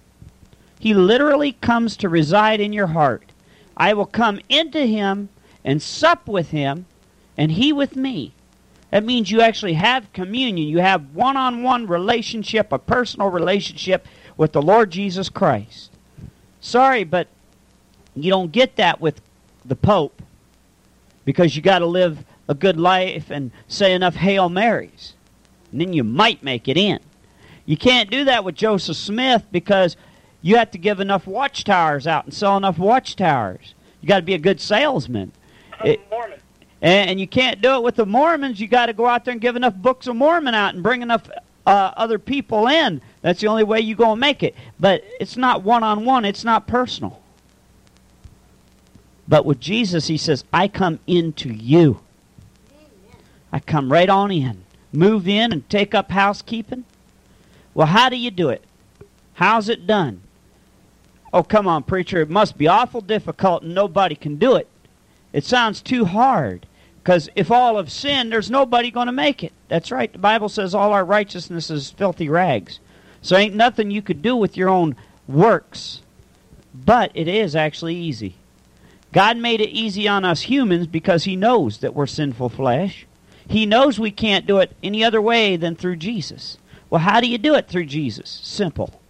He 0.80 0.94
literally 0.94 1.54
comes 1.54 1.98
to 1.98 2.10
reside 2.10 2.60
in 2.60 2.72
your 2.72 2.88
heart. 2.88 3.32
I 3.76 3.96
will 3.96 4.06
come 4.06 4.40
into 4.48 4.86
him 4.86 5.30
and 5.64 5.82
sup 5.82 6.28
with 6.28 6.52
him, 6.52 6.86
and 7.36 7.52
he 7.54 7.74
with 7.74 7.96
me. 7.96 8.34
That 8.92 9.04
means 9.04 9.32
you 9.32 9.42
actually 9.42 9.74
have 9.74 10.14
communion. 10.14 10.68
You 10.68 10.80
have 10.80 11.16
one 11.16 11.36
on 11.36 11.64
one 11.64 11.88
relationship, 11.88 12.72
a 12.72 12.78
personal 12.78 13.30
relationship 13.30 14.06
with 14.38 14.54
the 14.54 14.62
Lord 14.62 14.92
Jesus 14.92 15.30
Christ. 15.30 15.92
Sorry, 16.62 17.04
but 17.04 17.28
you 18.16 18.30
don't 18.30 18.52
get 18.52 18.76
that 18.78 19.02
with 19.02 19.22
the 19.66 19.76
Pope 19.76 20.22
because 21.26 21.56
you 21.56 21.62
got 21.62 21.80
to 21.80 21.86
live 21.86 22.24
a 22.48 22.54
good 22.56 22.80
life 22.80 23.30
and 23.30 23.52
say 23.68 23.94
enough 23.94 24.16
Hail 24.16 24.50
Marys. 24.50 25.14
And 25.72 25.82
then 25.82 25.94
you 25.94 26.04
might 26.04 26.42
make 26.44 26.68
it 26.68 26.78
in. 26.78 27.00
You 27.66 27.76
can't 27.76 28.10
do 28.10 28.24
that 28.26 28.44
with 28.46 28.56
Joseph 28.56 28.96
Smith 28.96 29.44
because 29.52 29.98
you 30.42 30.56
have 30.56 30.72
to 30.72 30.78
give 30.78 31.00
enough 31.02 31.28
watchtowers 31.28 32.08
out 32.08 32.24
and 32.26 32.34
sell 32.34 32.56
enough 32.56 32.78
watchtowers. 32.78 33.74
You 34.02 34.08
got 34.08 34.18
to 34.18 34.22
be 34.26 34.34
a 34.36 34.40
good 34.40 34.62
salesman. 34.62 35.34
I'm 35.80 35.88
It- 35.88 36.10
Mormon. 36.10 36.40
and, 36.82 37.10
and 37.12 37.20
you 37.20 37.28
can't 37.28 37.62
do 37.62 37.74
it 37.76 37.84
with 37.84 37.96
the 37.96 38.06
Mormons. 38.06 38.60
You 38.62 38.68
got 38.68 38.86
to 38.86 38.94
go 38.94 39.06
out 39.06 39.26
there 39.26 39.34
and 39.34 39.42
give 39.42 39.58
enough 39.58 39.76
books 39.76 40.08
of 40.08 40.16
Mormon 40.16 40.54
out 40.56 40.74
and 40.76 40.82
bring 40.84 41.02
enough 41.02 41.30
uh, 41.66 41.92
other 41.98 42.18
people 42.20 42.68
in. 42.68 43.02
That's 43.22 43.42
the 43.42 43.48
only 43.48 43.64
way 43.64 43.80
you're 43.80 43.98
going 43.98 44.18
to 44.18 44.22
make 44.22 44.44
it. 44.44 44.56
But 44.80 45.04
it's 45.20 45.38
not 45.38 45.64
one 45.64 45.84
on 45.84 46.06
one. 46.06 46.26
It's 46.26 46.44
not 46.44 46.68
personal. 46.68 47.22
But 49.28 49.46
with 49.46 49.60
Jesus, 49.60 50.08
he 50.08 50.18
says, 50.18 50.46
"I 50.54 50.68
come 50.68 51.00
into 51.08 51.50
you. 51.50 52.00
I 53.52 53.60
come 53.60 53.92
right 53.92 54.10
on 54.10 54.32
in, 54.32 54.64
move 54.92 55.28
in, 55.28 55.52
and 55.52 55.70
take 55.70 55.94
up 55.94 56.12
housekeeping." 56.12 56.86
Well, 57.74 57.88
how 57.88 58.10
do 58.10 58.16
you 58.16 58.32
do 58.32 58.50
it? 58.50 58.64
How's 59.34 59.70
it 59.70 59.86
done? 59.86 60.22
Oh, 61.32 61.44
come 61.44 61.68
on, 61.68 61.84
preacher. 61.84 62.22
It 62.22 62.30
must 62.30 62.58
be 62.58 62.68
awful 62.68 63.02
difficult 63.02 63.62
and 63.62 63.76
nobody 63.76 64.16
can 64.16 64.38
do 64.38 64.56
it. 64.56 64.68
It 65.34 65.44
sounds 65.44 65.82
too 65.82 66.06
hard. 66.06 66.66
Because 67.04 67.30
if 67.36 67.52
all 67.52 67.78
have 67.78 67.92
sinned, 67.92 68.32
there's 68.32 68.50
nobody 68.50 68.90
going 68.90 69.06
to 69.06 69.14
make 69.14 69.44
it. 69.44 69.54
That's 69.68 69.92
right. 69.92 70.12
The 70.12 70.18
Bible 70.20 70.50
says 70.50 70.74
all 70.74 70.92
our 70.92 71.06
righteousness 71.06 71.70
is 71.70 71.92
filthy 71.92 72.28
rags. 72.30 72.80
So 73.28 73.36
ain't 73.36 73.56
nothing 73.56 73.92
you 73.92 74.02
could 74.02 74.22
do 74.22 74.38
with 74.38 74.56
your 74.56 74.70
own 74.70 74.96
works. 75.28 76.02
But 76.74 77.12
it 77.14 77.28
is 77.28 77.58
actually 77.58 77.96
easy. 77.96 78.36
God 79.12 79.36
made 79.36 79.60
it 79.60 79.68
easy 79.68 80.08
on 80.08 80.24
us 80.24 80.44
humans 80.44 80.88
because 80.88 81.26
He 81.26 81.36
knows 81.36 81.80
that 81.80 81.94
we're 81.94 82.06
sinful 82.06 82.48
flesh. 82.48 83.06
He 83.46 83.66
knows 83.66 84.00
we 84.00 84.12
can't 84.12 84.48
do 84.48 84.60
it 84.60 84.74
any 84.82 85.04
other 85.04 85.22
way 85.22 85.58
than 85.58 85.76
through 85.76 85.98
Jesus. 85.98 86.58
Well, 86.90 87.02
how 87.02 87.20
do 87.20 87.28
you 87.28 87.38
do 87.38 87.54
it 87.56 87.68
through 87.68 87.88
Jesus? 87.88 88.30
Simple. 88.44 89.02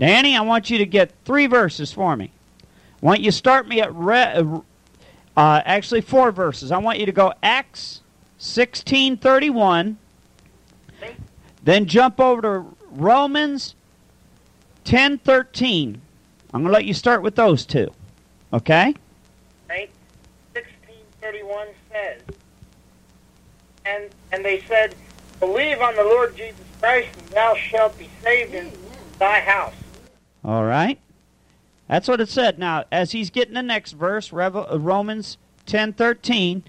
Danny, 0.00 0.34
I 0.34 0.40
want 0.40 0.70
you 0.70 0.78
to 0.78 0.86
get 0.86 1.12
three 1.26 1.46
verses 1.46 1.92
for 1.92 2.16
me. 2.16 2.30
I 3.02 3.06
want 3.06 3.20
you 3.20 3.30
to 3.30 3.36
start 3.36 3.68
me 3.68 3.82
at 3.82 3.94
re- 3.94 4.62
uh, 5.36 5.62
actually 5.66 6.00
four 6.00 6.32
verses. 6.32 6.72
I 6.72 6.78
want 6.78 7.00
you 7.00 7.04
to 7.04 7.12
go 7.12 7.34
Acts 7.42 8.00
sixteen 8.38 9.18
thirty 9.18 9.50
one, 9.50 9.98
then 11.62 11.84
jump 11.84 12.18
over 12.18 12.40
to 12.40 12.73
Romans 12.94 13.74
ten 14.84 15.18
thirteen. 15.18 16.00
I'm 16.52 16.62
going 16.62 16.70
to 16.70 16.72
let 16.72 16.84
you 16.84 16.94
start 16.94 17.22
with 17.22 17.34
those 17.34 17.66
two. 17.66 17.92
Okay? 18.52 18.94
Right? 19.68 19.90
1631 20.52 21.66
says, 21.90 22.20
and, 23.84 24.04
and 24.30 24.44
they 24.44 24.60
said, 24.60 24.94
Believe 25.40 25.80
on 25.80 25.96
the 25.96 26.04
Lord 26.04 26.36
Jesus 26.36 26.64
Christ, 26.80 27.08
and 27.18 27.28
thou 27.30 27.56
shalt 27.56 27.98
be 27.98 28.08
saved 28.22 28.54
in 28.54 28.70
thy 29.18 29.40
house. 29.40 29.74
All 30.44 30.64
right. 30.64 31.00
That's 31.88 32.06
what 32.06 32.20
it 32.20 32.28
said. 32.28 32.58
Now, 32.58 32.84
as 32.92 33.10
he's 33.10 33.30
getting 33.30 33.54
the 33.54 33.62
next 33.62 33.92
verse, 33.92 34.32
uh, 34.32 34.78
Romans 34.78 35.36
10:13, 35.66 36.62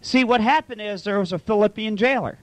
see 0.00 0.24
what 0.24 0.40
happened 0.40 0.82
is 0.82 1.04
there 1.04 1.20
was 1.20 1.32
a 1.32 1.38
Philippian 1.38 1.96
jailer. 1.96 2.38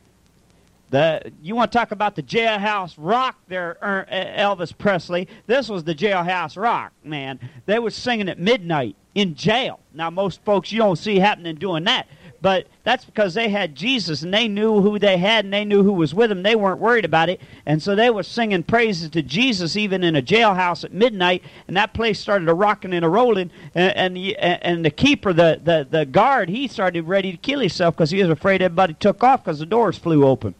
The 0.91 1.32
you 1.41 1.56
want 1.56 1.71
to 1.71 1.78
talk 1.78 1.91
about 1.91 2.15
the 2.15 2.23
jailhouse 2.23 2.95
rock 2.97 3.38
there, 3.47 3.78
Er- 3.84 4.08
Elvis 4.12 4.75
Presley? 4.75 5.28
This 5.45 5.69
was 5.69 5.84
the 5.84 5.93
jailhouse 5.95 6.58
rock, 6.62 6.93
man. 7.04 7.39
They 7.65 7.80
was 7.80 7.95
singing 7.95 8.30
at 8.30 8.39
midnight 8.39 8.95
in 9.13 9.36
jail. 9.36 9.80
Now, 9.93 10.10
most 10.10 10.43
folks 10.43 10.71
you 10.71 10.80
don't 10.80 10.95
see 10.95 11.19
happening 11.19 11.56
doing 11.58 11.84
that, 11.84 12.08
but 12.41 12.67
that's 12.84 13.06
because 13.06 13.36
they 13.36 13.49
had 13.49 13.75
Jesus 13.75 14.23
and 14.23 14.34
they 14.34 14.47
knew 14.47 14.82
who 14.82 14.97
they 14.97 15.17
had 15.17 15.45
and 15.45 15.54
they 15.54 15.65
knew 15.65 15.84
who 15.84 15.91
was 15.93 16.15
with 16.15 16.30
them. 16.30 16.41
They 16.41 16.56
weren't 16.56 16.80
worried 16.80 17.06
about 17.06 17.30
it, 17.30 17.39
and 17.67 17.84
so 17.84 17.93
they 17.95 18.10
were 18.10 18.23
singing 18.23 18.63
praises 18.63 19.10
to 19.12 19.21
Jesus 19.21 19.75
even 19.75 20.04
in 20.04 20.15
a 20.15 20.21
jailhouse 20.23 20.84
at 20.84 20.91
midnight. 20.93 21.43
And 21.67 21.78
that 21.78 21.93
place 21.93 22.19
started 22.19 22.49
a 22.49 22.54
rocking 22.56 22.93
and 22.93 23.06
a 23.06 23.10
rolling. 23.10 23.52
And 23.75 23.95
and, 23.95 24.17
the- 24.17 24.38
and 24.38 24.84
the 24.86 24.91
keeper, 24.91 25.34
the, 25.34 25.60
the 25.63 25.88
the 25.89 26.06
guard, 26.08 26.49
he 26.49 26.67
started 26.67 27.04
ready 27.08 27.32
to 27.32 27.38
kill 27.38 27.60
himself 27.60 27.95
because 27.95 28.10
he 28.10 28.21
was 28.21 28.32
afraid 28.32 28.62
everybody 28.63 28.95
took 28.95 29.23
off 29.23 29.43
because 29.43 29.60
the 29.60 29.65
doors 29.67 29.97
flew 29.97 30.25
open. 30.25 30.56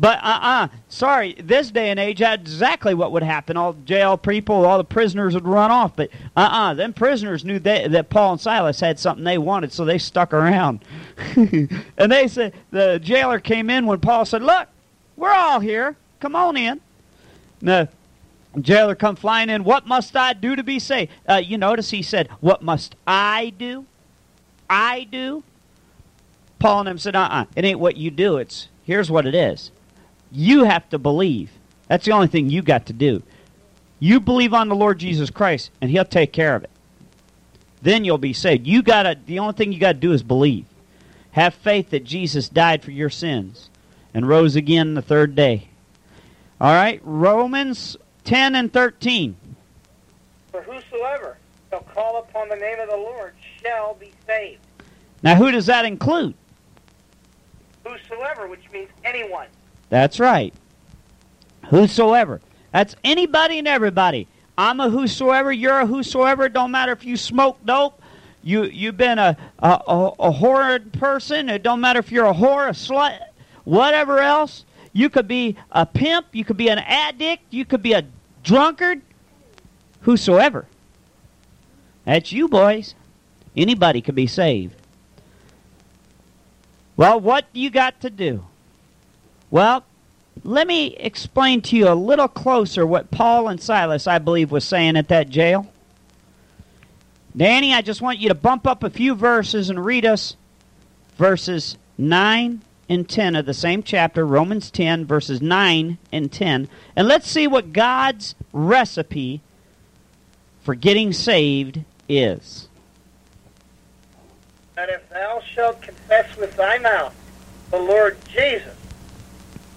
But 0.00 0.18
uh-uh, 0.22 0.68
sorry, 0.88 1.34
this 1.34 1.70
day 1.70 1.90
and 1.90 2.00
age, 2.00 2.20
that's 2.20 2.40
exactly 2.40 2.94
what 2.94 3.12
would 3.12 3.22
happen. 3.22 3.58
All 3.58 3.74
the 3.74 3.82
jail 3.82 4.16
people, 4.16 4.64
all 4.64 4.78
the 4.78 4.84
prisoners 4.84 5.34
would 5.34 5.46
run 5.46 5.70
off. 5.70 5.94
But 5.94 6.08
uh-uh, 6.34 6.72
them 6.72 6.94
prisoners 6.94 7.44
knew 7.44 7.58
they, 7.58 7.86
that 7.86 8.08
Paul 8.08 8.32
and 8.32 8.40
Silas 8.40 8.80
had 8.80 8.98
something 8.98 9.24
they 9.24 9.36
wanted, 9.36 9.74
so 9.74 9.84
they 9.84 9.98
stuck 9.98 10.32
around. 10.32 10.82
and 11.36 12.10
they 12.10 12.28
said, 12.28 12.54
the 12.70 12.98
jailer 12.98 13.38
came 13.40 13.68
in 13.68 13.84
when 13.84 14.00
Paul 14.00 14.24
said, 14.24 14.42
look, 14.42 14.68
we're 15.18 15.34
all 15.34 15.60
here. 15.60 15.96
Come 16.18 16.34
on 16.34 16.56
in. 16.56 16.80
And 17.60 17.68
the 17.68 17.88
jailer 18.58 18.94
come 18.94 19.16
flying 19.16 19.50
in. 19.50 19.64
What 19.64 19.86
must 19.86 20.16
I 20.16 20.32
do 20.32 20.56
to 20.56 20.62
be 20.62 20.78
saved? 20.78 21.12
Uh, 21.28 21.42
you 21.44 21.58
notice 21.58 21.90
he 21.90 22.00
said, 22.02 22.28
what 22.40 22.62
must 22.62 22.94
I 23.06 23.52
do? 23.58 23.84
I 24.70 25.04
do? 25.04 25.42
Paul 26.58 26.80
and 26.80 26.88
them 26.88 26.98
said, 26.98 27.14
uh-uh, 27.14 27.44
it 27.54 27.66
ain't 27.66 27.80
what 27.80 27.98
you 27.98 28.10
do. 28.10 28.38
It's, 28.38 28.68
here's 28.86 29.10
what 29.10 29.26
it 29.26 29.34
is. 29.34 29.70
You 30.32 30.64
have 30.64 30.88
to 30.90 30.98
believe. 30.98 31.50
That's 31.88 32.04
the 32.04 32.12
only 32.12 32.28
thing 32.28 32.50
you 32.50 32.62
got 32.62 32.86
to 32.86 32.92
do. 32.92 33.22
You 33.98 34.20
believe 34.20 34.54
on 34.54 34.68
the 34.68 34.74
Lord 34.74 34.98
Jesus 34.98 35.30
Christ, 35.30 35.70
and 35.80 35.90
He'll 35.90 36.04
take 36.04 36.32
care 36.32 36.54
of 36.54 36.64
it. 36.64 36.70
Then 37.82 38.04
you'll 38.04 38.18
be 38.18 38.32
saved. 38.32 38.66
You 38.66 38.82
gotta. 38.82 39.18
The 39.26 39.38
only 39.38 39.54
thing 39.54 39.72
you 39.72 39.80
got 39.80 39.92
to 39.92 39.98
do 39.98 40.12
is 40.12 40.22
believe. 40.22 40.66
Have 41.32 41.54
faith 41.54 41.90
that 41.90 42.04
Jesus 42.04 42.48
died 42.48 42.82
for 42.82 42.90
your 42.90 43.10
sins 43.10 43.70
and 44.12 44.28
rose 44.28 44.56
again 44.56 44.94
the 44.94 45.02
third 45.02 45.34
day. 45.34 45.68
All 46.60 46.74
right, 46.74 47.00
Romans 47.04 47.96
10 48.24 48.54
and 48.54 48.72
13. 48.72 49.36
For 50.50 50.62
whosoever 50.62 51.38
shall 51.70 51.80
call 51.80 52.18
upon 52.18 52.48
the 52.48 52.56
name 52.56 52.78
of 52.80 52.90
the 52.90 52.96
Lord 52.96 53.32
shall 53.62 53.94
be 53.94 54.12
saved. 54.26 54.60
Now, 55.22 55.36
who 55.36 55.50
does 55.50 55.66
that 55.66 55.84
include? 55.84 56.34
Whosoever, 57.84 58.48
which 58.48 58.70
means 58.72 58.90
anyone. 59.04 59.46
That's 59.90 60.18
right. 60.18 60.54
Whosoever. 61.68 62.40
That's 62.72 62.96
anybody 63.04 63.58
and 63.58 63.68
everybody. 63.68 64.28
I'm 64.56 64.80
a 64.80 64.88
whosoever. 64.88 65.52
You're 65.52 65.80
a 65.80 65.86
whosoever. 65.86 66.46
It 66.46 66.52
don't 66.52 66.70
matter 66.70 66.92
if 66.92 67.04
you 67.04 67.16
smoke 67.16 67.58
dope. 67.64 68.00
You 68.42 68.64
you've 68.64 68.96
been 68.96 69.18
a 69.18 69.36
a, 69.58 69.80
a, 69.86 70.12
a 70.18 70.30
horrid 70.30 70.92
person. 70.94 71.48
It 71.48 71.62
don't 71.62 71.80
matter 71.80 71.98
if 71.98 72.10
you're 72.10 72.26
a 72.26 72.32
whore, 72.32 72.68
a 72.68 72.72
slut, 72.72 73.18
whatever 73.64 74.20
else. 74.20 74.64
You 74.92 75.10
could 75.10 75.28
be 75.28 75.56
a 75.70 75.84
pimp. 75.86 76.26
You 76.32 76.44
could 76.44 76.56
be 76.56 76.68
an 76.68 76.78
addict. 76.78 77.44
You 77.50 77.64
could 77.64 77.82
be 77.82 77.92
a 77.92 78.04
drunkard. 78.42 79.02
Whosoever. 80.02 80.66
That's 82.04 82.32
you, 82.32 82.48
boys. 82.48 82.94
Anybody 83.56 84.00
could 84.00 84.14
be 84.14 84.26
saved. 84.26 84.74
Well, 86.96 87.20
what 87.20 87.46
you 87.52 87.70
got 87.70 88.00
to 88.00 88.10
do? 88.10 88.44
Well, 89.50 89.84
let 90.44 90.66
me 90.66 90.96
explain 90.96 91.60
to 91.62 91.76
you 91.76 91.88
a 91.88 91.94
little 91.94 92.28
closer 92.28 92.86
what 92.86 93.10
Paul 93.10 93.48
and 93.48 93.60
Silas, 93.60 94.06
I 94.06 94.18
believe, 94.18 94.50
was 94.50 94.64
saying 94.64 94.96
at 94.96 95.08
that 95.08 95.28
jail. 95.28 95.66
Danny, 97.36 97.72
I 97.72 97.82
just 97.82 98.00
want 98.00 98.18
you 98.18 98.28
to 98.28 98.34
bump 98.34 98.66
up 98.66 98.82
a 98.82 98.90
few 98.90 99.14
verses 99.14 99.70
and 99.70 99.84
read 99.84 100.04
us 100.04 100.36
verses 101.16 101.76
9 101.98 102.62
and 102.88 103.08
10 103.08 103.36
of 103.36 103.46
the 103.46 103.54
same 103.54 103.82
chapter, 103.82 104.26
Romans 104.26 104.70
10, 104.70 105.04
verses 105.04 105.40
9 105.40 105.98
and 106.10 106.32
10. 106.32 106.68
And 106.96 107.08
let's 107.08 107.30
see 107.30 107.46
what 107.46 107.72
God's 107.72 108.34
recipe 108.52 109.40
for 110.62 110.74
getting 110.74 111.12
saved 111.12 111.84
is. 112.08 112.68
That 114.74 114.88
if 114.88 115.08
thou 115.10 115.40
shalt 115.54 115.82
confess 115.82 116.36
with 116.36 116.56
thy 116.56 116.78
mouth 116.78 117.14
the 117.70 117.78
Lord 117.78 118.16
Jesus, 118.32 118.79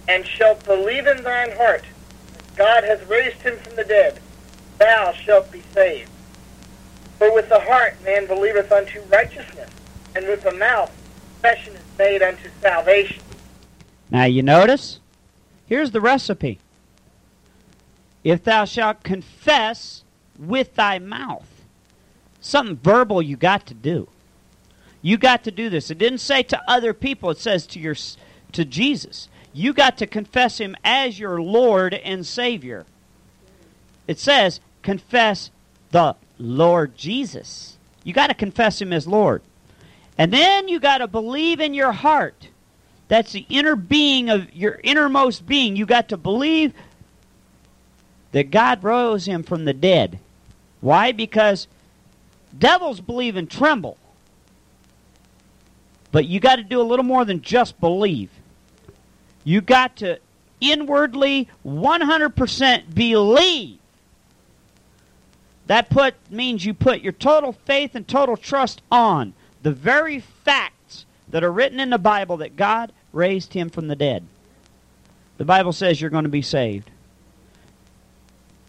and 0.08 0.26
shalt 0.26 0.64
believe 0.64 1.06
in 1.06 1.22
thine 1.22 1.52
heart 1.52 1.84
that 2.34 2.56
God 2.56 2.84
hath 2.84 3.08
raised 3.08 3.40
him 3.42 3.56
from 3.58 3.76
the 3.76 3.84
dead, 3.84 4.20
thou 4.78 5.12
shalt 5.12 5.50
be 5.50 5.62
saved. 5.72 6.10
For 7.18 7.32
with 7.34 7.48
the 7.48 7.60
heart 7.60 7.96
man 8.04 8.26
believeth 8.26 8.70
unto 8.72 9.00
righteousness, 9.02 9.70
and 10.14 10.26
with 10.26 10.42
the 10.42 10.52
mouth 10.52 10.92
confession 11.44 11.74
is 11.74 11.98
made 11.98 12.22
unto 12.22 12.48
salvation. 12.60 13.22
Now 14.10 14.24
you 14.24 14.42
notice? 14.42 15.00
Here's 15.66 15.90
the 15.90 16.00
recipe. 16.00 16.58
If 18.22 18.44
thou 18.44 18.64
shalt 18.64 19.02
confess 19.02 20.04
with 20.38 20.74
thy 20.74 20.98
mouth, 20.98 21.48
something 22.40 22.76
verbal 22.76 23.20
you 23.20 23.36
got 23.36 23.66
to 23.66 23.74
do. 23.74 24.08
You 25.02 25.18
got 25.18 25.44
to 25.44 25.50
do 25.50 25.68
this. 25.68 25.90
It 25.90 25.98
didn't 25.98 26.18
say 26.18 26.42
to 26.44 26.62
other 26.66 26.94
people, 26.94 27.30
it 27.30 27.38
says 27.38 27.66
to 27.68 27.78
your 27.78 27.94
to 28.52 28.64
Jesus. 28.64 29.28
You 29.54 29.72
got 29.72 29.96
to 29.98 30.06
confess 30.06 30.58
him 30.58 30.76
as 30.84 31.18
your 31.18 31.40
Lord 31.40 31.94
and 31.94 32.26
Savior. 32.26 32.84
It 34.06 34.18
says 34.18 34.60
confess 34.82 35.50
the 35.92 36.16
Lord 36.38 36.96
Jesus. 36.96 37.78
You 38.02 38.12
got 38.12 38.26
to 38.26 38.34
confess 38.34 38.82
him 38.82 38.92
as 38.92 39.06
Lord. 39.06 39.42
And 40.18 40.32
then 40.32 40.68
you 40.68 40.80
got 40.80 40.98
to 40.98 41.06
believe 41.06 41.60
in 41.60 41.72
your 41.72 41.92
heart. 41.92 42.48
That's 43.06 43.32
the 43.32 43.46
inner 43.48 43.76
being 43.76 44.28
of 44.28 44.52
your 44.54 44.80
innermost 44.82 45.46
being. 45.46 45.76
You 45.76 45.86
got 45.86 46.08
to 46.08 46.16
believe 46.16 46.74
that 48.32 48.50
God 48.50 48.82
rose 48.82 49.26
him 49.26 49.44
from 49.44 49.64
the 49.64 49.72
dead. 49.72 50.18
Why? 50.80 51.12
Because 51.12 51.68
devils 52.56 53.00
believe 53.00 53.36
and 53.36 53.48
tremble. 53.48 53.96
But 56.10 56.26
you 56.26 56.40
got 56.40 56.56
to 56.56 56.64
do 56.64 56.80
a 56.80 56.82
little 56.82 57.04
more 57.04 57.24
than 57.24 57.40
just 57.40 57.78
believe. 57.80 58.30
You 59.44 59.60
got 59.60 59.96
to 59.96 60.18
inwardly 60.60 61.48
100% 61.64 62.94
believe. 62.94 63.78
That 65.66 65.88
put 65.88 66.14
means 66.30 66.64
you 66.64 66.74
put 66.74 67.00
your 67.00 67.12
total 67.12 67.52
faith 67.52 67.94
and 67.94 68.06
total 68.06 68.36
trust 68.36 68.82
on 68.90 69.34
the 69.62 69.72
very 69.72 70.20
facts 70.20 71.06
that 71.28 71.42
are 71.42 71.52
written 71.52 71.80
in 71.80 71.90
the 71.90 71.98
Bible 71.98 72.36
that 72.38 72.56
God 72.56 72.92
raised 73.12 73.54
him 73.54 73.70
from 73.70 73.88
the 73.88 73.96
dead. 73.96 74.26
The 75.38 75.44
Bible 75.44 75.72
says 75.72 76.00
you're 76.00 76.10
going 76.10 76.24
to 76.24 76.30
be 76.30 76.42
saved. 76.42 76.90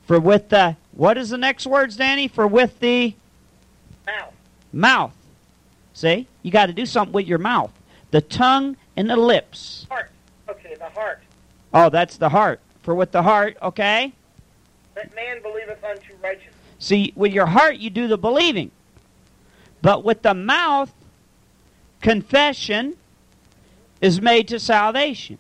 For 0.08 0.20
with 0.20 0.50
the 0.50 0.78
what 0.94 1.18
is 1.18 1.30
the 1.30 1.38
next 1.38 1.68
words, 1.68 1.98
Danny? 1.98 2.28
For 2.28 2.48
with 2.48 2.80
the 2.80 3.14
Mouth. 4.06 4.34
mouth. 4.72 5.16
See? 5.94 6.28
You 6.44 6.52
got 6.52 6.68
to 6.68 6.74
do 6.74 6.86
something 6.86 7.14
with 7.14 7.28
your 7.28 7.40
mouth. 7.40 7.72
The 8.12 8.22
tongue 8.22 8.78
and 8.96 9.10
the 9.10 9.18
lips. 9.18 9.88
Heart. 9.90 10.12
Heart. 10.96 11.22
Oh, 11.74 11.90
that's 11.90 12.18
the 12.18 12.30
heart. 12.30 12.62
For 12.82 12.96
with 12.96 13.12
the 13.12 13.24
heart, 13.24 13.58
okay? 13.62 14.14
That 14.96 15.14
man 15.16 15.42
believeth 15.42 15.84
unto 15.84 16.14
righteousness. 16.24 16.54
See, 16.80 17.14
with 17.16 17.34
your 17.34 17.48
heart 17.48 17.78
you 17.78 17.90
do 17.90 18.08
the 18.08 18.18
believing. 18.18 18.72
But 19.82 20.04
with 20.04 20.22
the 20.22 20.34
mouth, 20.34 20.94
confession 22.02 22.96
is 24.02 24.22
made 24.22 24.48
to 24.50 24.60
salvation. 24.60 25.38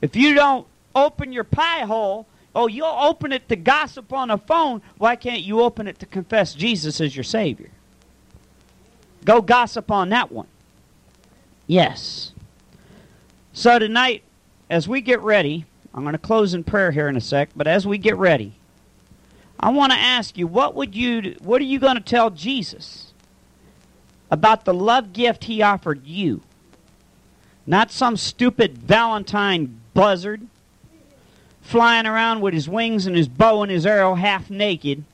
If 0.00 0.14
you 0.14 0.34
don't 0.34 0.66
open 0.94 1.32
your 1.32 1.44
pie 1.44 1.80
hole, 1.80 2.26
oh, 2.54 2.68
you'll 2.68 2.86
open 2.86 3.32
it 3.32 3.48
to 3.48 3.56
gossip 3.56 4.12
on 4.12 4.30
a 4.30 4.38
phone. 4.38 4.82
Why 4.98 5.16
can't 5.16 5.42
you 5.42 5.60
open 5.60 5.88
it 5.88 5.98
to 6.00 6.06
confess 6.06 6.54
Jesus 6.54 7.00
as 7.00 7.16
your 7.16 7.24
Savior? 7.24 7.70
Go 9.24 9.42
gossip 9.42 9.90
on 9.90 10.10
that 10.10 10.30
one. 10.30 10.46
Yes. 11.66 12.32
So 13.52 13.78
tonight, 13.78 14.22
as 14.70 14.88
we 14.88 15.00
get 15.00 15.20
ready, 15.20 15.64
I'm 15.94 16.02
going 16.02 16.12
to 16.12 16.18
close 16.18 16.54
in 16.54 16.64
prayer 16.64 16.90
here 16.90 17.08
in 17.08 17.16
a 17.16 17.20
sec, 17.20 17.50
but 17.56 17.66
as 17.66 17.86
we 17.86 17.98
get 17.98 18.16
ready, 18.16 18.54
I 19.58 19.70
want 19.70 19.92
to 19.92 19.98
ask 19.98 20.38
you, 20.38 20.46
what 20.46 20.74
would 20.74 20.94
you 20.94 21.36
what 21.40 21.60
are 21.60 21.64
you 21.64 21.78
going 21.78 21.96
to 21.96 22.02
tell 22.02 22.30
Jesus 22.30 23.12
about 24.30 24.64
the 24.64 24.74
love 24.74 25.12
gift 25.12 25.44
he 25.44 25.62
offered 25.62 26.06
you? 26.06 26.42
Not 27.66 27.90
some 27.90 28.16
stupid 28.16 28.78
Valentine 28.78 29.80
buzzard 29.94 30.46
flying 31.60 32.06
around 32.06 32.40
with 32.40 32.54
his 32.54 32.68
wings 32.68 33.06
and 33.06 33.16
his 33.16 33.28
bow 33.28 33.62
and 33.62 33.70
his 33.70 33.84
arrow 33.84 34.14
half 34.14 34.48
naked. 34.48 35.04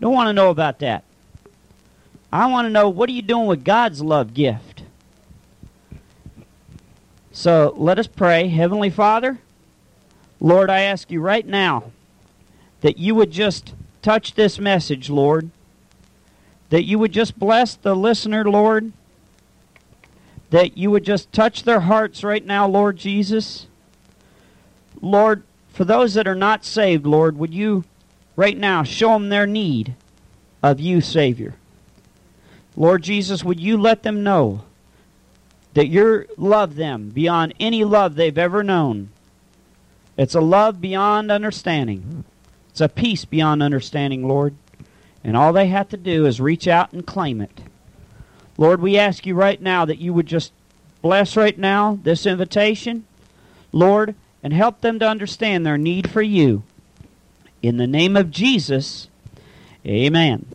Don't 0.00 0.12
want 0.12 0.28
to 0.28 0.32
know 0.32 0.50
about 0.50 0.78
that. 0.80 1.02
I 2.32 2.46
want 2.46 2.66
to 2.66 2.70
know 2.70 2.88
what 2.88 3.08
are 3.08 3.12
you 3.12 3.22
doing 3.22 3.46
with 3.46 3.64
God's 3.64 4.02
love 4.02 4.34
gift? 4.34 4.67
So 7.38 7.72
let 7.76 8.00
us 8.00 8.08
pray. 8.08 8.48
Heavenly 8.48 8.90
Father, 8.90 9.38
Lord, 10.40 10.70
I 10.70 10.80
ask 10.80 11.08
you 11.08 11.20
right 11.20 11.46
now 11.46 11.92
that 12.80 12.98
you 12.98 13.14
would 13.14 13.30
just 13.30 13.74
touch 14.02 14.34
this 14.34 14.58
message, 14.58 15.08
Lord. 15.08 15.52
That 16.70 16.82
you 16.82 16.98
would 16.98 17.12
just 17.12 17.38
bless 17.38 17.76
the 17.76 17.94
listener, 17.94 18.42
Lord. 18.44 18.92
That 20.50 20.76
you 20.76 20.90
would 20.90 21.04
just 21.04 21.32
touch 21.32 21.62
their 21.62 21.78
hearts 21.78 22.24
right 22.24 22.44
now, 22.44 22.66
Lord 22.66 22.96
Jesus. 22.96 23.68
Lord, 25.00 25.44
for 25.68 25.84
those 25.84 26.14
that 26.14 26.26
are 26.26 26.34
not 26.34 26.64
saved, 26.64 27.06
Lord, 27.06 27.38
would 27.38 27.54
you 27.54 27.84
right 28.34 28.58
now 28.58 28.82
show 28.82 29.12
them 29.12 29.28
their 29.28 29.46
need 29.46 29.94
of 30.60 30.80
you, 30.80 31.00
Savior? 31.00 31.54
Lord 32.74 33.04
Jesus, 33.04 33.44
would 33.44 33.60
you 33.60 33.78
let 33.78 34.02
them 34.02 34.24
know 34.24 34.64
that 35.78 35.86
you 35.86 36.26
love 36.36 36.74
them 36.74 37.10
beyond 37.10 37.54
any 37.60 37.84
love 37.84 38.16
they've 38.16 38.36
ever 38.36 38.64
known? 38.64 39.10
It's 40.16 40.34
a 40.34 40.40
love 40.40 40.80
beyond 40.80 41.30
understanding. 41.30 42.24
It's 42.70 42.80
a 42.80 42.88
peace 42.88 43.24
beyond 43.24 43.62
understanding, 43.62 44.26
Lord. 44.26 44.56
And 45.22 45.36
all 45.36 45.52
they 45.52 45.68
have 45.68 45.88
to 45.90 45.96
do 45.96 46.26
is 46.26 46.40
reach 46.40 46.66
out 46.66 46.92
and 46.92 47.06
claim 47.06 47.40
it. 47.40 47.60
Lord, 48.56 48.82
we 48.82 48.98
ask 48.98 49.24
you 49.24 49.36
right 49.36 49.62
now 49.62 49.84
that 49.84 50.00
you 50.00 50.12
would 50.12 50.26
just 50.26 50.50
bless 51.00 51.36
right 51.36 51.56
now 51.56 52.00
this 52.02 52.26
invitation, 52.26 53.06
Lord, 53.70 54.16
and 54.42 54.52
help 54.52 54.80
them 54.80 54.98
to 54.98 55.08
understand 55.08 55.64
their 55.64 55.78
need 55.78 56.10
for 56.10 56.22
you. 56.22 56.64
In 57.62 57.76
the 57.76 57.86
name 57.86 58.16
of 58.16 58.32
Jesus, 58.32 59.06
amen. 59.86 60.46